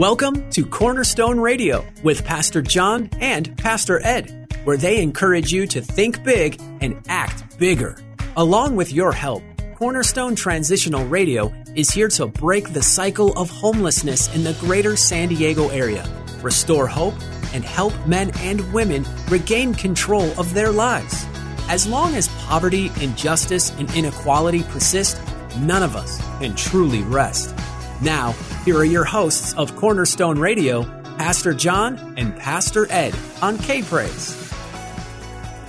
Welcome 0.00 0.48
to 0.52 0.64
Cornerstone 0.64 1.38
Radio 1.38 1.84
with 2.02 2.24
Pastor 2.24 2.62
John 2.62 3.10
and 3.20 3.54
Pastor 3.58 4.00
Ed, 4.02 4.48
where 4.64 4.78
they 4.78 5.02
encourage 5.02 5.52
you 5.52 5.66
to 5.66 5.82
think 5.82 6.24
big 6.24 6.58
and 6.80 7.02
act 7.08 7.58
bigger. 7.58 7.98
Along 8.38 8.76
with 8.76 8.94
your 8.94 9.12
help, 9.12 9.42
Cornerstone 9.76 10.34
Transitional 10.34 11.04
Radio 11.04 11.52
is 11.76 11.90
here 11.90 12.08
to 12.08 12.26
break 12.26 12.72
the 12.72 12.80
cycle 12.80 13.38
of 13.38 13.50
homelessness 13.50 14.34
in 14.34 14.42
the 14.42 14.54
greater 14.54 14.96
San 14.96 15.28
Diego 15.28 15.68
area, 15.68 16.08
restore 16.40 16.86
hope, 16.86 17.14
and 17.52 17.62
help 17.62 17.92
men 18.06 18.30
and 18.38 18.72
women 18.72 19.04
regain 19.28 19.74
control 19.74 20.30
of 20.40 20.54
their 20.54 20.72
lives. 20.72 21.26
As 21.68 21.86
long 21.86 22.14
as 22.14 22.28
poverty, 22.46 22.90
injustice, 23.02 23.68
and 23.72 23.94
inequality 23.94 24.62
persist, 24.62 25.20
none 25.58 25.82
of 25.82 25.94
us 25.94 26.22
can 26.38 26.56
truly 26.56 27.02
rest. 27.02 27.54
Now, 28.02 28.32
here 28.64 28.78
are 28.78 28.84
your 28.84 29.04
hosts 29.04 29.52
of 29.54 29.76
Cornerstone 29.76 30.38
Radio, 30.38 30.84
Pastor 31.18 31.52
John 31.52 32.14
and 32.16 32.34
Pastor 32.38 32.90
Ed 32.90 33.14
on 33.42 33.58
K 33.58 33.82
Praise. 33.82 34.50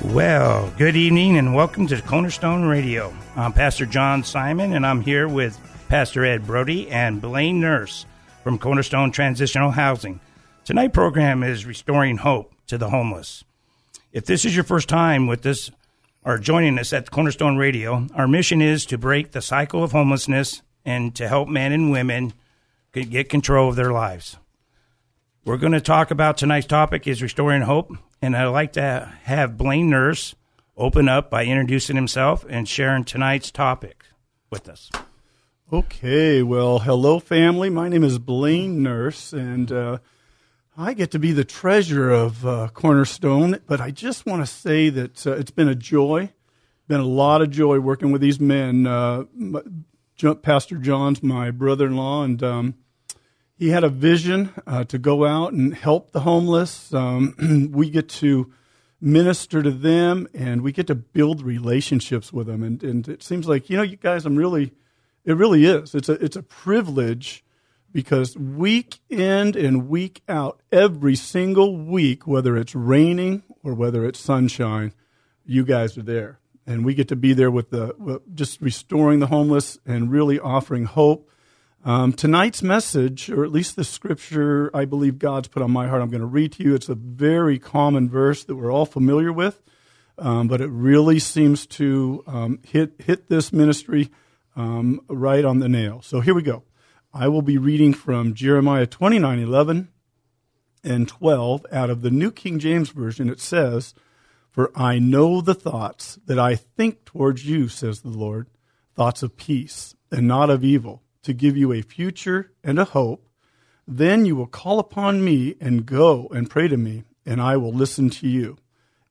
Well, 0.01 0.73
good 0.77 0.95
evening 0.95 1.37
and 1.37 1.53
welcome 1.53 1.87
to 1.87 2.01
Cornerstone 2.01 2.63
Radio. 2.63 3.13
I'm 3.35 3.51
Pastor 3.51 3.85
John 3.85 4.23
Simon 4.23 4.71
and 4.71 4.85
I'm 4.85 5.01
here 5.01 5.27
with 5.27 5.59
Pastor 5.89 6.23
Ed 6.23 6.47
Brody 6.47 6.89
and 6.89 7.21
Blaine 7.21 7.59
Nurse 7.59 8.05
from 8.45 8.57
Cornerstone 8.57 9.11
Transitional 9.11 9.71
Housing. 9.71 10.21
Tonight's 10.63 10.93
program 10.93 11.43
is 11.43 11.65
Restoring 11.65 12.15
Hope 12.15 12.53
to 12.67 12.77
the 12.77 12.91
Homeless. 12.91 13.43
If 14.13 14.25
this 14.25 14.45
is 14.45 14.55
your 14.55 14.63
first 14.63 14.87
time 14.87 15.27
with 15.27 15.45
us 15.45 15.69
or 16.23 16.37
joining 16.37 16.79
us 16.79 16.93
at 16.93 17.11
Cornerstone 17.11 17.57
Radio, 17.57 18.07
our 18.15 18.27
mission 18.27 18.61
is 18.61 18.85
to 18.85 18.97
break 18.97 19.31
the 19.31 19.41
cycle 19.41 19.83
of 19.83 19.91
homelessness 19.91 20.61
and 20.85 21.15
to 21.15 21.27
help 21.27 21.47
men 21.47 21.71
and 21.71 21.91
women 21.91 22.33
get 22.93 23.29
control 23.29 23.69
of 23.69 23.75
their 23.75 23.91
lives. 23.91 24.37
We're 25.45 25.57
going 25.57 25.73
to 25.73 25.81
talk 25.81 26.11
about 26.11 26.37
tonight's 26.37 26.67
topic 26.67 27.07
is 27.07 27.21
restoring 27.21 27.63
hope, 27.63 27.91
and 28.21 28.35
I'd 28.35 28.45
like 28.45 28.73
to 28.73 29.11
have 29.23 29.57
Blaine 29.57 29.89
Nurse 29.89 30.35
open 30.77 31.09
up 31.09 31.29
by 31.29 31.45
introducing 31.45 31.95
himself 31.95 32.45
and 32.49 32.67
sharing 32.67 33.03
tonight's 33.03 33.51
topic 33.51 34.05
with 34.49 34.69
us. 34.69 34.91
Okay, 35.73 36.43
well, 36.43 36.79
hello, 36.79 37.19
family. 37.19 37.69
My 37.69 37.87
name 37.87 38.03
is 38.03 38.19
Blaine 38.19 38.83
Nurse, 38.83 39.31
and 39.31 39.71
uh, 39.71 39.99
I 40.77 40.93
get 40.93 41.11
to 41.11 41.19
be 41.19 41.31
the 41.31 41.45
treasurer 41.45 42.11
of 42.11 42.45
uh, 42.45 42.67
Cornerstone. 42.73 43.59
But 43.67 43.79
I 43.79 43.91
just 43.91 44.25
want 44.25 44.45
to 44.45 44.51
say 44.51 44.89
that 44.89 45.25
uh, 45.25 45.31
it's 45.33 45.51
been 45.51 45.69
a 45.69 45.75
joy, 45.75 46.33
been 46.87 46.99
a 46.99 47.05
lot 47.05 47.41
of 47.41 47.51
joy 47.51 47.79
working 47.79 48.11
with 48.11 48.21
these 48.21 48.39
men. 48.39 48.85
Pastor 50.41 50.77
John's 50.77 51.23
my 51.23 51.49
brother-in-law, 51.49 52.23
and 52.23 52.43
um, 52.43 52.75
he 53.57 53.69
had 53.69 53.83
a 53.83 53.89
vision 53.89 54.51
uh, 54.67 54.83
to 54.83 54.99
go 54.99 55.25
out 55.25 55.53
and 55.53 55.73
help 55.73 56.11
the 56.11 56.19
homeless. 56.19 56.93
Um, 56.93 57.69
we 57.73 57.89
get 57.89 58.07
to 58.09 58.53
minister 58.99 59.63
to 59.63 59.71
them, 59.71 60.27
and 60.33 60.61
we 60.61 60.71
get 60.71 60.85
to 60.87 60.95
build 60.95 61.41
relationships 61.41 62.31
with 62.31 62.45
them. 62.45 62.61
And, 62.61 62.83
and 62.83 63.07
it 63.07 63.23
seems 63.23 63.47
like 63.47 63.67
you 63.69 63.77
know, 63.77 63.83
you 63.83 63.97
guys, 63.97 64.25
I'm 64.25 64.35
really, 64.35 64.73
it 65.25 65.33
really 65.33 65.65
is. 65.65 65.95
It's 65.95 66.09
a 66.09 66.23
it's 66.23 66.35
a 66.35 66.43
privilege 66.43 67.43
because 67.91 68.37
week 68.37 68.99
in 69.09 69.57
and 69.57 69.89
week 69.89 70.21
out, 70.29 70.61
every 70.71 71.15
single 71.15 71.77
week, 71.77 72.27
whether 72.27 72.55
it's 72.55 72.75
raining 72.75 73.41
or 73.63 73.73
whether 73.73 74.05
it's 74.05 74.19
sunshine, 74.19 74.93
you 75.45 75.65
guys 75.65 75.97
are 75.97 76.03
there 76.03 76.40
and 76.65 76.85
we 76.85 76.93
get 76.93 77.07
to 77.09 77.15
be 77.15 77.33
there 77.33 77.51
with 77.51 77.69
the 77.69 78.21
just 78.33 78.61
restoring 78.61 79.19
the 79.19 79.27
homeless 79.27 79.79
and 79.85 80.11
really 80.11 80.39
offering 80.39 80.85
hope. 80.85 81.29
Um, 81.83 82.13
tonight's 82.13 82.61
message, 82.61 83.29
or 83.29 83.43
at 83.43 83.51
least 83.51 83.75
the 83.75 83.83
scripture 83.83 84.69
I 84.73 84.85
believe 84.85 85.17
God's 85.17 85.47
put 85.47 85.63
on 85.63 85.71
my 85.71 85.87
heart, 85.87 86.01
I'm 86.01 86.11
going 86.11 86.21
to 86.21 86.27
read 86.27 86.51
to 86.53 86.63
you. 86.63 86.75
It's 86.75 86.89
a 86.89 86.95
very 86.95 87.57
common 87.57 88.07
verse 88.07 88.43
that 88.43 88.55
we're 88.55 88.71
all 88.71 88.85
familiar 88.85 89.33
with, 89.33 89.63
um, 90.19 90.47
but 90.47 90.61
it 90.61 90.67
really 90.67 91.17
seems 91.17 91.65
to 91.67 92.23
um, 92.27 92.59
hit 92.63 92.93
hit 92.99 93.29
this 93.29 93.51
ministry 93.51 94.11
um, 94.55 95.01
right 95.07 95.43
on 95.43 95.59
the 95.59 95.69
nail. 95.69 96.01
So 96.03 96.21
here 96.21 96.35
we 96.35 96.43
go. 96.43 96.63
I 97.13 97.27
will 97.27 97.41
be 97.41 97.57
reading 97.57 97.93
from 97.93 98.33
Jeremiah 98.33 98.85
29, 98.85 99.39
11 99.39 99.89
and 100.83 101.07
12 101.07 101.65
out 101.71 101.89
of 101.89 102.01
the 102.01 102.11
New 102.11 102.31
King 102.31 102.59
James 102.59 102.89
Version. 102.89 103.29
It 103.29 103.39
says, 103.39 103.93
for 104.51 104.69
I 104.75 104.99
know 104.99 105.41
the 105.41 105.55
thoughts 105.55 106.19
that 106.25 106.37
I 106.37 106.55
think 106.55 107.05
towards 107.05 107.45
you, 107.45 107.69
says 107.69 108.01
the 108.01 108.09
Lord, 108.09 108.47
thoughts 108.93 109.23
of 109.23 109.37
peace 109.37 109.95
and 110.11 110.27
not 110.27 110.49
of 110.49 110.63
evil, 110.63 111.01
to 111.23 111.33
give 111.33 111.55
you 111.55 111.71
a 111.71 111.81
future 111.81 112.51
and 112.63 112.77
a 112.77 112.85
hope. 112.85 113.27
Then 113.87 114.25
you 114.25 114.35
will 114.35 114.47
call 114.47 114.79
upon 114.79 115.23
me 115.23 115.55
and 115.61 115.85
go 115.85 116.27
and 116.31 116.49
pray 116.49 116.67
to 116.67 116.77
me, 116.77 117.03
and 117.25 117.41
I 117.41 117.57
will 117.57 117.73
listen 117.73 118.09
to 118.11 118.27
you. 118.27 118.57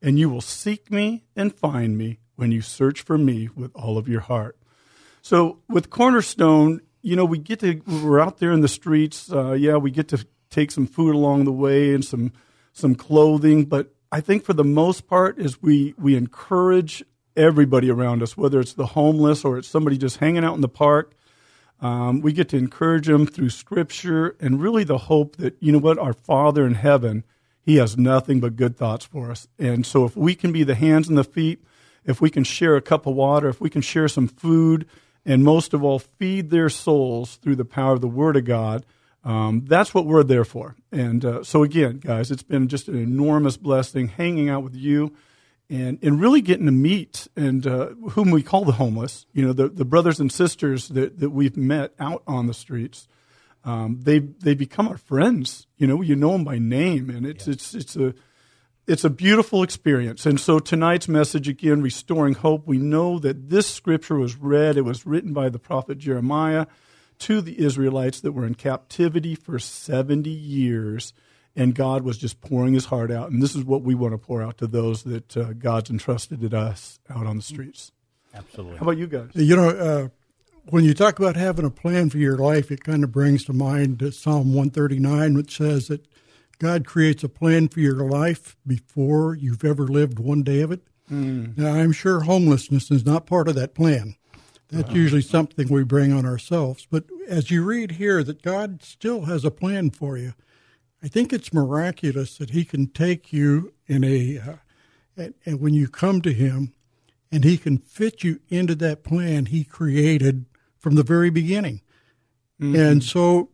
And 0.03 0.19
you 0.19 0.29
will 0.29 0.41
seek 0.41 0.91
me 0.91 1.25
and 1.35 1.55
find 1.55 1.97
me 1.97 2.19
when 2.37 2.53
you 2.53 2.61
search 2.61 3.01
for 3.03 3.19
me 3.19 3.49
with 3.55 3.71
all 3.75 3.99
of 3.99 4.09
your 4.09 4.21
heart. 4.21 4.59
So 5.23 5.59
with 5.69 5.91
Cornerstone, 5.91 6.81
you 7.03 7.17
know, 7.17 7.25
we 7.25 7.39
get 7.39 7.61
to, 7.61 7.81
we're 7.87 8.21
out 8.21 8.39
there 8.39 8.53
in 8.53 8.61
the 8.61 8.69
streets. 8.69 9.33
Uh, 9.33 9.53
yeah, 9.53 9.77
we 9.77 9.91
get 9.91 10.09
to 10.09 10.27
take 10.51 10.71
some 10.71 10.87
food 10.87 11.15
along 11.15 11.45
the 11.45 11.53
way 11.53 11.95
and 11.95 12.05
some, 12.05 12.33
some 12.73 12.95
clothing, 12.95 13.65
but 13.65 13.95
I 14.13 14.21
think 14.21 14.45
for 14.45 14.53
the 14.53 14.65
most 14.65 15.07
part 15.07 15.39
is 15.39 15.63
we 15.63 15.95
we 15.97 16.17
encourage 16.17 17.05
everybody 17.37 17.91
around 17.91 18.23
us, 18.23 18.37
whether 18.37 18.59
it's 18.59 18.73
the 18.73 18.87
homeless 18.87 19.45
or 19.45 19.57
it's 19.59 19.69
somebody 19.69 19.97
just 19.97 20.17
hanging 20.17 20.45
out 20.45 20.57
in 20.57 20.61
the 20.61 20.69
park. 20.69 21.15
Um, 21.81 22.21
we 22.21 22.33
get 22.33 22.49
to 22.51 22.57
encourage 22.57 23.07
them 23.07 23.27
through 23.27 23.51
Scripture 23.51 24.37
and 24.41 24.61
really 24.61 24.85
the 24.85 24.99
hope 24.99 25.37
that 25.37 25.57
you 25.61 25.73
know 25.73 25.79
what 25.79 25.99
our 25.99 26.13
Father 26.13 26.67
in 26.67 26.75
heaven, 26.75 27.25
He 27.63 27.77
has 27.77 27.97
nothing 27.97 28.41
but 28.41 28.57
good 28.57 28.77
thoughts 28.77 29.05
for 29.05 29.31
us. 29.31 29.47
And 29.59 29.87
so 29.87 30.05
if 30.05 30.17
we 30.17 30.35
can 30.35 30.53
be 30.53 30.65
the 30.65 30.75
hands 30.75 31.09
and 31.09 31.17
the 31.17 31.25
feet, 31.25 31.65
if 32.05 32.21
we 32.21 32.31
can 32.31 32.45
share 32.45 32.77
a 32.77 32.83
cup 32.83 33.07
of 33.07 33.15
water, 33.15 33.49
if 33.49 33.61
we 33.61 33.71
can 33.71 33.81
share 33.81 34.09
some 34.09 34.27
food, 34.27 34.87
and 35.25 35.45
most 35.45 35.73
of 35.73 35.85
all 35.85 35.99
feed 35.99 36.51
their 36.51 36.69
souls 36.69 37.37
through 37.37 37.57
the 37.57 37.65
power 37.65 37.93
of 37.93 38.01
the 38.01 38.09
Word 38.09 38.37
of 38.37 38.45
God 38.45 38.85
um, 39.23 39.65
that's 39.67 39.93
what 39.93 40.07
we're 40.07 40.23
there 40.23 40.45
for. 40.45 40.77
And 40.91 41.25
uh, 41.25 41.45
so, 41.45 41.63
again, 41.63 41.99
guys, 41.99 42.31
it's 42.31 42.43
been 42.43 42.69
just 42.69 42.89
an 42.89 42.97
enormous 42.97 43.57
blessing 43.57 44.09
hanging 44.09 44.49
out 44.49 44.63
with 44.63 44.75
you 44.75 45.15
and, 45.69 45.99
and 46.03 46.21
really 46.21 46.41
getting 46.41 46.67
to 46.67 46.73
meet 46.73 47.29
and 47.37 47.67
uh, 47.67 47.89
whom 48.11 48.31
we 48.31 48.43
call 48.43 48.65
the 48.65 48.73
homeless, 48.73 49.27
you 49.33 49.45
know, 49.45 49.53
the, 49.53 49.69
the 49.69 49.85
brothers 49.85 50.21
and 50.21 50.33
sisters 50.33 50.89
that, 50.89 51.21
that 51.21 51.31
we've 51.31 51.57
met 51.57 51.93
out 52.01 52.23
on 52.27 52.47
the 52.47 52.55
streets. 52.55 53.07
Um, 53.63 54.01
they 54.03 54.21
they 54.21 54.55
become 54.55 54.89
our 54.89 54.97
friends. 54.97 55.67
You 55.77 55.87
know, 55.87 56.01
you 56.01 56.17
know 56.17 56.33
them 56.33 56.45
by 56.45 56.59
name, 56.59 57.11
and 57.11 57.27
it's 57.27 57.47
yeah. 57.47 57.53
it's 57.53 57.75
it's 57.75 57.95
a 57.95 58.15
it's 58.87 59.05
a 59.05 59.11
beautiful 59.11 59.63
experience. 59.63 60.25
And 60.25 60.41
so 60.41 60.59
tonight's 60.61 61.09
message 61.09 61.47
again, 61.47 61.83
restoring 61.83 62.35
hope. 62.35 62.67
We 62.67 62.79
know 62.79 63.19
that 63.19 63.51
this 63.51 63.69
scripture 63.69 64.17
was 64.17 64.37
read. 64.37 64.79
It 64.79 64.87
was 64.87 65.05
written 65.05 65.35
by 65.35 65.51
the 65.51 65.59
prophet 65.59 65.99
Jeremiah 65.99 66.67
to 67.21 67.41
the 67.41 67.59
Israelites 67.61 68.21
that 68.21 68.33
were 68.33 68.47
in 68.47 68.55
captivity 68.55 69.35
for 69.35 69.59
70 69.59 70.29
years, 70.29 71.13
and 71.55 71.75
God 71.75 72.03
was 72.03 72.19
just 72.19 72.41
pouring 72.41 72.75
his 72.75 72.87
heart 72.87 73.11
out. 73.11 73.31
And 73.31 73.43
this 73.43 73.55
is 73.55 73.65
what 73.65 73.83
we 73.83 73.95
want 73.95 74.13
to 74.13 74.19
pour 74.19 74.43
out 74.43 74.59
to 74.59 74.67
those 74.67 75.05
that 75.05 75.37
uh, 75.37 75.53
God's 75.53 75.91
entrusted 75.91 76.41
to 76.41 76.59
us 76.59 76.99
out 77.09 77.27
on 77.27 77.37
the 77.37 77.43
streets. 77.43 77.93
Absolutely. 78.35 78.79
How 78.79 78.83
about 78.83 78.99
you 78.99 79.07
guys? 79.07 79.31
You 79.35 79.57
know, 79.57 79.69
uh, 79.69 80.09
when 80.69 80.85
you 80.85 80.95
talk 80.95 81.19
about 81.19 81.37
having 81.37 81.65
a 81.65 81.71
plan 81.71 82.11
for 82.11 82.19
your 82.19 82.37
life, 82.37 82.71
it 82.71 82.85
kind 82.85 83.05
of 83.05 83.13
brings 83.13 83.45
to 83.45 83.53
mind 83.53 84.03
Psalm 84.15 84.55
139, 84.55 85.35
which 85.35 85.57
says 85.57 85.89
that 85.89 86.07
God 86.59 86.87
creates 86.87 87.25
a 87.25 87.29
plan 87.29 87.69
for 87.69 87.81
your 87.81 88.09
life 88.09 88.57
before 88.67 89.35
you've 89.35 89.65
ever 89.65 89.87
lived 89.87 90.19
one 90.19 90.43
day 90.43 90.61
of 90.61 90.71
it. 90.71 90.83
Mm. 91.11 91.57
Now, 91.57 91.73
I'm 91.73 91.93
sure 91.93 92.21
homelessness 92.21 92.91
is 92.91 93.05
not 93.05 93.27
part 93.27 93.49
of 93.49 93.55
that 93.57 93.75
plan. 93.75 94.17
That's 94.71 94.93
usually 94.93 95.23
something 95.23 95.69
we 95.69 95.83
bring 95.83 96.13
on 96.13 96.25
ourselves. 96.25 96.87
But 96.91 97.05
as 97.29 97.51
you 97.51 97.65
read 97.65 97.93
here 97.93 98.23
that 98.23 98.43
God 98.43 98.83
still 98.83 99.23
has 99.23 99.45
a 99.45 99.51
plan 99.51 99.91
for 99.91 100.17
you, 100.17 100.35
I 101.03 101.09
think 101.09 101.33
it's 101.33 101.53
miraculous 101.53 102.39
that 102.39 102.51
He 102.51 102.65
can 102.65 102.87
take 102.87 103.33
you 103.33 103.73
in 103.87 104.05
a, 104.05 104.39
uh, 104.39 104.57
and, 105.17 105.35
and 105.45 105.61
when 105.61 105.75
you 105.75 105.89
come 105.89 106.23
to 106.23 106.33
Him, 106.33 106.73
and 107.33 107.45
He 107.45 107.57
can 107.59 107.79
fit 107.79 108.23
you 108.23 108.41
into 108.49 108.75
that 108.77 109.03
plan 109.03 109.47
He 109.47 109.65
created 109.65 110.47
from 110.79 110.95
the 110.95 111.03
very 111.03 111.31
beginning. 111.31 111.81
Mm-hmm. 112.61 112.77
And 112.77 113.05
so 113.05 113.51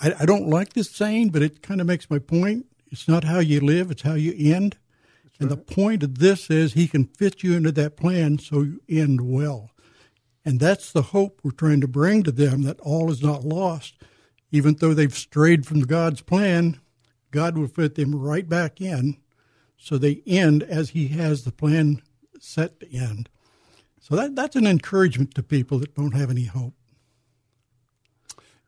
I, 0.00 0.14
I, 0.20 0.26
don't 0.26 0.48
like 0.48 0.72
this 0.72 0.90
saying, 0.90 1.30
but 1.30 1.42
it 1.42 1.62
kind 1.62 1.80
of 1.80 1.86
makes 1.86 2.08
my 2.08 2.18
point. 2.18 2.66
It's 2.90 3.08
not 3.08 3.24
how 3.24 3.40
you 3.40 3.60
live, 3.60 3.90
it's 3.90 4.02
how 4.02 4.14
you 4.14 4.34
end. 4.54 4.76
That's 5.24 5.36
and 5.40 5.50
right. 5.50 5.66
the 5.66 5.74
point 5.74 6.02
of 6.02 6.18
this 6.18 6.48
is 6.48 6.74
He 6.74 6.86
can 6.86 7.06
fit 7.06 7.42
you 7.42 7.54
into 7.54 7.72
that 7.72 7.96
plan 7.96 8.38
so 8.38 8.62
you 8.62 8.80
end 8.88 9.20
well. 9.20 9.70
And 10.44 10.60
that's 10.60 10.92
the 10.92 11.02
hope 11.02 11.40
we're 11.42 11.52
trying 11.52 11.80
to 11.80 11.88
bring 11.88 12.22
to 12.22 12.32
them 12.32 12.62
that 12.62 12.80
all 12.80 13.10
is 13.10 13.22
not 13.22 13.44
lost. 13.44 13.94
Even 14.50 14.76
though 14.76 14.94
they've 14.94 15.14
strayed 15.14 15.66
from 15.66 15.80
God's 15.80 16.20
plan, 16.20 16.80
God 17.30 17.56
will 17.56 17.66
fit 17.66 17.94
them 17.94 18.14
right 18.14 18.48
back 18.48 18.80
in 18.80 19.16
so 19.76 19.98
they 19.98 20.22
end 20.26 20.62
as 20.62 20.90
He 20.90 21.08
has 21.08 21.44
the 21.44 21.52
plan 21.52 22.02
set 22.38 22.80
to 22.80 22.94
end. 22.94 23.28
So 24.00 24.16
that, 24.16 24.36
that's 24.36 24.56
an 24.56 24.66
encouragement 24.66 25.34
to 25.34 25.42
people 25.42 25.78
that 25.78 25.94
don't 25.94 26.14
have 26.14 26.30
any 26.30 26.44
hope. 26.44 26.74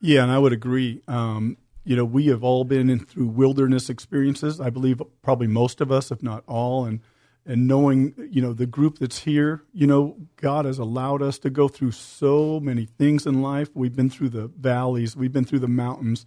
Yeah, 0.01 0.23
and 0.23 0.33
I 0.33 0.39
would 0.39 0.53
agree. 0.53 1.03
Um, 1.07 1.59
you 1.85 1.95
know, 1.95 2.05
we 2.05 2.27
have 2.27 2.43
all 2.43 2.65
been 2.65 2.91
in 2.91 3.05
through 3.05 3.29
wilderness 3.29 3.89
experiences. 3.89 4.61
I 4.61 4.71
believe 4.71 5.01
probably 5.23 5.47
most 5.47 5.81
of 5.81 5.93
us, 5.93 6.11
if 6.11 6.23
not 6.23 6.43
all, 6.47 6.85
and 6.85 7.01
and 7.47 7.69
knowing, 7.69 8.13
you 8.31 8.43
know, 8.43 8.53
the 8.53 8.67
group 8.67 8.99
that's 8.99 9.21
here, 9.21 9.63
you 9.73 9.87
know, 9.87 10.17
God 10.37 10.65
has 10.65 10.79
allowed 10.79 11.23
us 11.23 11.39
to 11.41 11.51
go 11.51 11.69
through 11.69 11.93
so 11.93 12.59
many 12.59 12.87
things 12.87 13.25
in 13.25 13.41
life. 13.41 13.71
We've 13.73 13.95
been 13.95 14.11
through 14.11 14.31
the 14.31 14.49
valleys, 14.49 15.17
we've 15.17 15.33
been 15.33 15.45
through 15.45 15.61
the 15.61 15.69
mountains, 15.69 16.27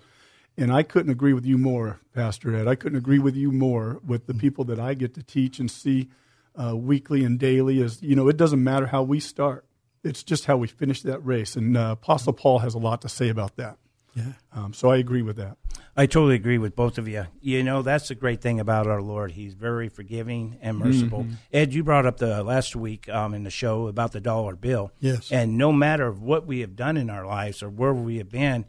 and 0.58 0.72
I 0.72 0.84
couldn't 0.84 1.12
agree 1.12 1.34
with 1.34 1.46
you 1.46 1.58
more, 1.58 2.00
Pastor 2.14 2.56
Ed. 2.56 2.68
I 2.68 2.76
couldn't 2.76 2.98
agree 2.98 3.20
with 3.20 3.36
you 3.36 3.52
more 3.52 4.00
with 4.06 4.28
the 4.28 4.34
people 4.34 4.64
that 4.66 4.80
I 4.80 4.94
get 4.94 5.14
to 5.16 5.24
teach 5.24 5.60
and 5.60 5.70
see 5.70 6.10
uh, 6.56 6.76
weekly 6.76 7.24
and 7.24 7.38
daily. 7.38 7.82
As 7.82 8.02
you 8.02 8.16
know, 8.16 8.28
it 8.28 8.38
doesn't 8.38 8.64
matter 8.64 8.88
how 8.88 9.04
we 9.04 9.20
start; 9.20 9.66
it's 10.04 10.24
just 10.24 10.46
how 10.46 10.58
we 10.58 10.68
finish 10.68 11.02
that 11.04 11.20
race. 11.26 11.56
And 11.56 11.78
uh, 11.78 11.96
Apostle 12.00 12.34
Paul 12.34 12.60
has 12.60 12.74
a 12.74 12.80
lot 12.80 13.02
to 13.02 13.10
say 13.10 13.30
about 13.30 13.56
that. 13.58 13.78
Yeah. 14.16 14.34
Um, 14.54 14.74
so 14.74 14.90
I 14.90 14.98
agree 14.98 15.22
with 15.22 15.38
that. 15.38 15.58
I 16.00 16.06
totally 16.06 16.36
agree 16.36 16.58
with 16.58 16.78
both 16.78 16.98
of 16.98 17.10
you. 17.10 17.28
You 17.42 17.62
know, 17.62 17.82
that's 17.82 18.08
the 18.08 18.16
great 18.16 18.40
thing 18.40 18.58
about 18.58 18.88
our 18.88 19.02
Lord. 19.02 19.32
He's 19.32 19.54
very 19.54 19.90
forgiving 19.90 20.58
and 20.62 20.78
merciful. 20.78 21.24
Mm-hmm. 21.24 21.34
Ed, 21.52 21.74
you 21.74 21.84
brought 21.84 22.06
up 22.06 22.16
the 22.20 22.42
last 22.42 22.74
week 22.74 23.10
um, 23.10 23.34
in 23.34 23.44
the 23.44 23.50
show 23.50 23.88
about 23.88 24.14
the 24.14 24.22
dollar 24.22 24.56
bill. 24.56 24.94
Yes. 25.02 25.30
And 25.30 25.58
no 25.58 25.74
matter 25.74 26.10
what 26.10 26.46
we 26.46 26.62
have 26.62 26.78
done 26.78 26.96
in 26.96 27.10
our 27.10 27.26
lives 27.26 27.62
or 27.62 27.70
where 27.70 27.94
we 27.94 28.18
have 28.18 28.30
been, 28.30 28.64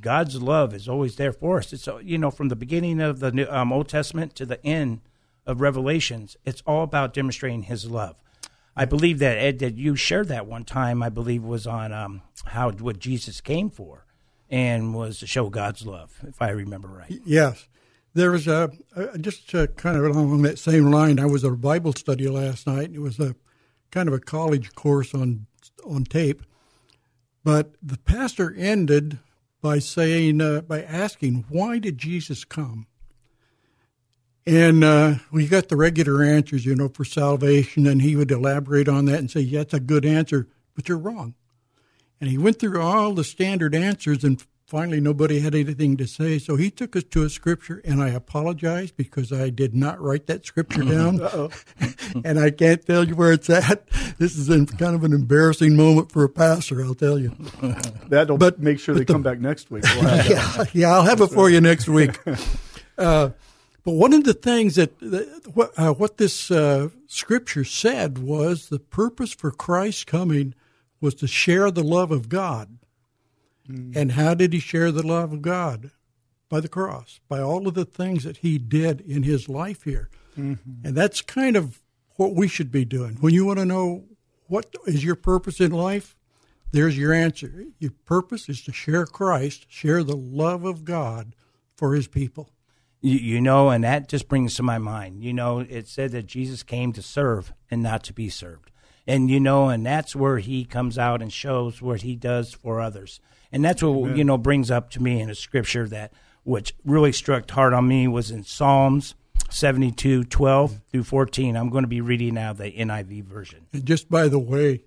God's 0.00 0.42
love 0.42 0.74
is 0.74 0.88
always 0.88 1.14
there 1.14 1.32
for 1.32 1.58
us. 1.58 1.72
It's 1.72 1.88
you 2.02 2.18
know 2.18 2.32
from 2.32 2.48
the 2.48 2.56
beginning 2.56 3.00
of 3.00 3.20
the 3.20 3.30
New, 3.30 3.46
um, 3.48 3.72
Old 3.72 3.88
Testament 3.88 4.34
to 4.34 4.44
the 4.44 4.64
end 4.66 5.00
of 5.46 5.60
Revelations, 5.60 6.36
it's 6.44 6.62
all 6.66 6.82
about 6.82 7.14
demonstrating 7.14 7.62
His 7.62 7.88
love. 7.88 8.16
I 8.76 8.84
believe 8.84 9.20
that 9.20 9.38
Ed, 9.38 9.60
that 9.60 9.76
you 9.76 9.94
shared 9.94 10.26
that 10.26 10.46
one 10.46 10.64
time. 10.64 11.04
I 11.04 11.08
believe 11.08 11.44
was 11.44 11.68
on 11.68 11.92
um, 11.92 12.22
how 12.46 12.72
what 12.72 12.98
Jesus 12.98 13.40
came 13.40 13.70
for, 13.70 14.03
and 14.54 14.94
was 14.94 15.18
to 15.18 15.26
show 15.26 15.50
God's 15.50 15.84
love, 15.84 16.16
if 16.28 16.40
I 16.40 16.50
remember 16.50 16.86
right. 16.86 17.20
Yes. 17.26 17.66
There 18.14 18.30
was 18.30 18.46
a, 18.46 18.70
a 18.94 19.18
just 19.18 19.52
uh 19.52 19.66
kind 19.66 19.96
of 19.96 20.04
along 20.04 20.42
that 20.42 20.60
same 20.60 20.92
line. 20.92 21.18
I 21.18 21.26
was 21.26 21.44
at 21.44 21.50
a 21.50 21.56
Bible 21.56 21.92
study 21.92 22.28
last 22.28 22.64
night. 22.64 22.92
It 22.94 23.00
was 23.00 23.18
a 23.18 23.34
kind 23.90 24.06
of 24.06 24.14
a 24.14 24.20
college 24.20 24.72
course 24.76 25.12
on 25.12 25.46
on 25.84 26.04
tape, 26.04 26.40
but 27.42 27.74
the 27.82 27.98
pastor 27.98 28.54
ended 28.56 29.18
by 29.60 29.80
saying 29.80 30.40
uh, 30.40 30.60
by 30.60 30.82
asking 30.84 31.46
why 31.48 31.80
did 31.80 31.98
Jesus 31.98 32.44
come, 32.44 32.86
and 34.46 34.84
uh, 34.84 35.16
we 35.32 35.48
got 35.48 35.68
the 35.68 35.76
regular 35.76 36.22
answers, 36.22 36.64
you 36.64 36.76
know, 36.76 36.88
for 36.88 37.04
salvation, 37.04 37.88
and 37.88 38.02
he 38.02 38.14
would 38.14 38.30
elaborate 38.30 38.88
on 38.88 39.06
that 39.06 39.18
and 39.18 39.28
say, 39.28 39.40
"Yeah, 39.40 39.60
that's 39.60 39.74
a 39.74 39.80
good 39.80 40.06
answer, 40.06 40.46
but 40.76 40.88
you're 40.88 40.96
wrong." 40.96 41.34
And 42.20 42.30
he 42.30 42.38
went 42.38 42.58
through 42.58 42.80
all 42.80 43.12
the 43.12 43.24
standard 43.24 43.74
answers, 43.74 44.24
and 44.24 44.42
finally 44.66 45.00
nobody 45.00 45.40
had 45.40 45.54
anything 45.54 45.96
to 45.98 46.06
say. 46.06 46.38
So 46.38 46.56
he 46.56 46.70
took 46.70 46.96
us 46.96 47.04
to 47.04 47.22
a 47.24 47.28
scripture, 47.28 47.82
and 47.84 48.02
I 48.02 48.08
apologize 48.10 48.90
because 48.92 49.30
I 49.32 49.50
did 49.50 49.74
not 49.74 50.00
write 50.00 50.26
that 50.26 50.46
scripture 50.46 50.82
down, 50.84 51.20
and 52.24 52.38
I 52.38 52.50
can't 52.50 52.84
tell 52.86 53.04
you 53.06 53.14
where 53.14 53.32
it's 53.32 53.50
at. 53.50 53.86
This 54.18 54.36
is 54.36 54.48
in 54.48 54.66
kind 54.66 54.94
of 54.94 55.04
an 55.04 55.12
embarrassing 55.12 55.76
moment 55.76 56.10
for 56.12 56.24
a 56.24 56.28
pastor, 56.28 56.82
I'll 56.84 56.94
tell 56.94 57.18
you. 57.18 57.32
That'll 58.08 58.38
But- 58.38 58.58
make 58.60 58.78
sure 58.78 58.94
they 58.94 59.04
the- 59.04 59.12
come 59.12 59.22
back 59.22 59.40
next 59.40 59.70
week. 59.70 59.84
We'll 59.96 60.04
yeah, 60.04 60.64
yeah, 60.72 60.92
I'll 60.94 61.02
have 61.02 61.20
it 61.20 61.28
for 61.28 61.50
you 61.50 61.60
next 61.60 61.88
week. 61.88 62.18
Uh, 62.96 63.30
but 63.84 63.92
one 63.92 64.12
of 64.14 64.24
the 64.24 64.32
things 64.34 64.76
that, 64.76 64.98
that 65.00 65.42
what, 65.52 65.72
uh, 65.76 65.92
what 65.92 66.16
this 66.16 66.50
uh, 66.50 66.88
scripture 67.06 67.64
said 67.64 68.16
was 68.18 68.68
the 68.70 68.78
purpose 68.78 69.34
for 69.34 69.50
Christ's 69.50 70.04
coming 70.04 70.54
was 71.04 71.14
to 71.14 71.28
share 71.28 71.70
the 71.70 71.84
love 71.84 72.10
of 72.10 72.30
God. 72.30 72.78
Hmm. 73.66 73.92
And 73.94 74.12
how 74.12 74.32
did 74.32 74.54
he 74.54 74.58
share 74.58 74.90
the 74.90 75.06
love 75.06 75.34
of 75.34 75.42
God? 75.42 75.90
By 76.48 76.60
the 76.60 76.68
cross, 76.68 77.20
by 77.28 77.40
all 77.40 77.68
of 77.68 77.74
the 77.74 77.84
things 77.84 78.24
that 78.24 78.38
he 78.38 78.58
did 78.58 79.02
in 79.02 79.22
his 79.22 79.48
life 79.48 79.82
here. 79.82 80.08
Mm-hmm. 80.38 80.86
And 80.86 80.96
that's 80.96 81.20
kind 81.20 81.56
of 81.56 81.82
what 82.16 82.34
we 82.34 82.48
should 82.48 82.70
be 82.70 82.84
doing. 82.84 83.16
When 83.16 83.34
you 83.34 83.44
want 83.44 83.58
to 83.58 83.64
know 83.66 84.04
what 84.46 84.74
is 84.86 85.04
your 85.04 85.16
purpose 85.16 85.60
in 85.60 85.72
life, 85.72 86.16
there's 86.72 86.96
your 86.96 87.12
answer. 87.12 87.64
Your 87.78 87.92
purpose 88.04 88.48
is 88.48 88.62
to 88.62 88.72
share 88.72 89.04
Christ, 89.04 89.66
share 89.68 90.02
the 90.02 90.16
love 90.16 90.64
of 90.64 90.84
God 90.84 91.34
for 91.76 91.94
his 91.94 92.08
people. 92.08 92.50
You, 93.00 93.18
you 93.18 93.40
know, 93.40 93.68
and 93.70 93.84
that 93.84 94.08
just 94.08 94.28
brings 94.28 94.54
to 94.54 94.62
my 94.62 94.78
mind. 94.78 95.22
You 95.22 95.34
know, 95.34 95.58
it 95.58 95.88
said 95.88 96.12
that 96.12 96.26
Jesus 96.26 96.62
came 96.62 96.92
to 96.92 97.02
serve 97.02 97.52
and 97.70 97.82
not 97.82 98.04
to 98.04 98.12
be 98.12 98.28
served. 98.28 98.70
And 99.06 99.30
you 99.30 99.40
know, 99.40 99.68
and 99.68 99.84
that's 99.84 100.16
where 100.16 100.38
he 100.38 100.64
comes 100.64 100.98
out 100.98 101.20
and 101.20 101.32
shows 101.32 101.82
what 101.82 102.02
he 102.02 102.16
does 102.16 102.54
for 102.54 102.80
others. 102.80 103.20
And 103.52 103.64
that's 103.64 103.82
what 103.82 104.16
you 104.16 104.24
know 104.24 104.38
brings 104.38 104.70
up 104.70 104.90
to 104.90 105.02
me 105.02 105.20
in 105.20 105.30
a 105.30 105.34
scripture 105.34 105.86
that 105.88 106.12
which 106.42 106.74
really 106.84 107.12
struck 107.12 107.50
hard 107.50 107.72
on 107.72 107.88
me 107.88 108.06
was 108.06 108.30
in 108.30 108.44
Psalms 108.44 109.14
72, 109.50 110.24
12 110.24 110.80
through 110.90 111.04
14. 111.04 111.56
I'm 111.56 111.70
going 111.70 111.84
to 111.84 111.88
be 111.88 112.00
reading 112.00 112.34
now 112.34 112.52
the 112.52 112.70
NIV 112.72 113.24
version. 113.24 113.66
And 113.72 113.84
just 113.84 114.10
by 114.10 114.28
the 114.28 114.38
way, 114.38 114.84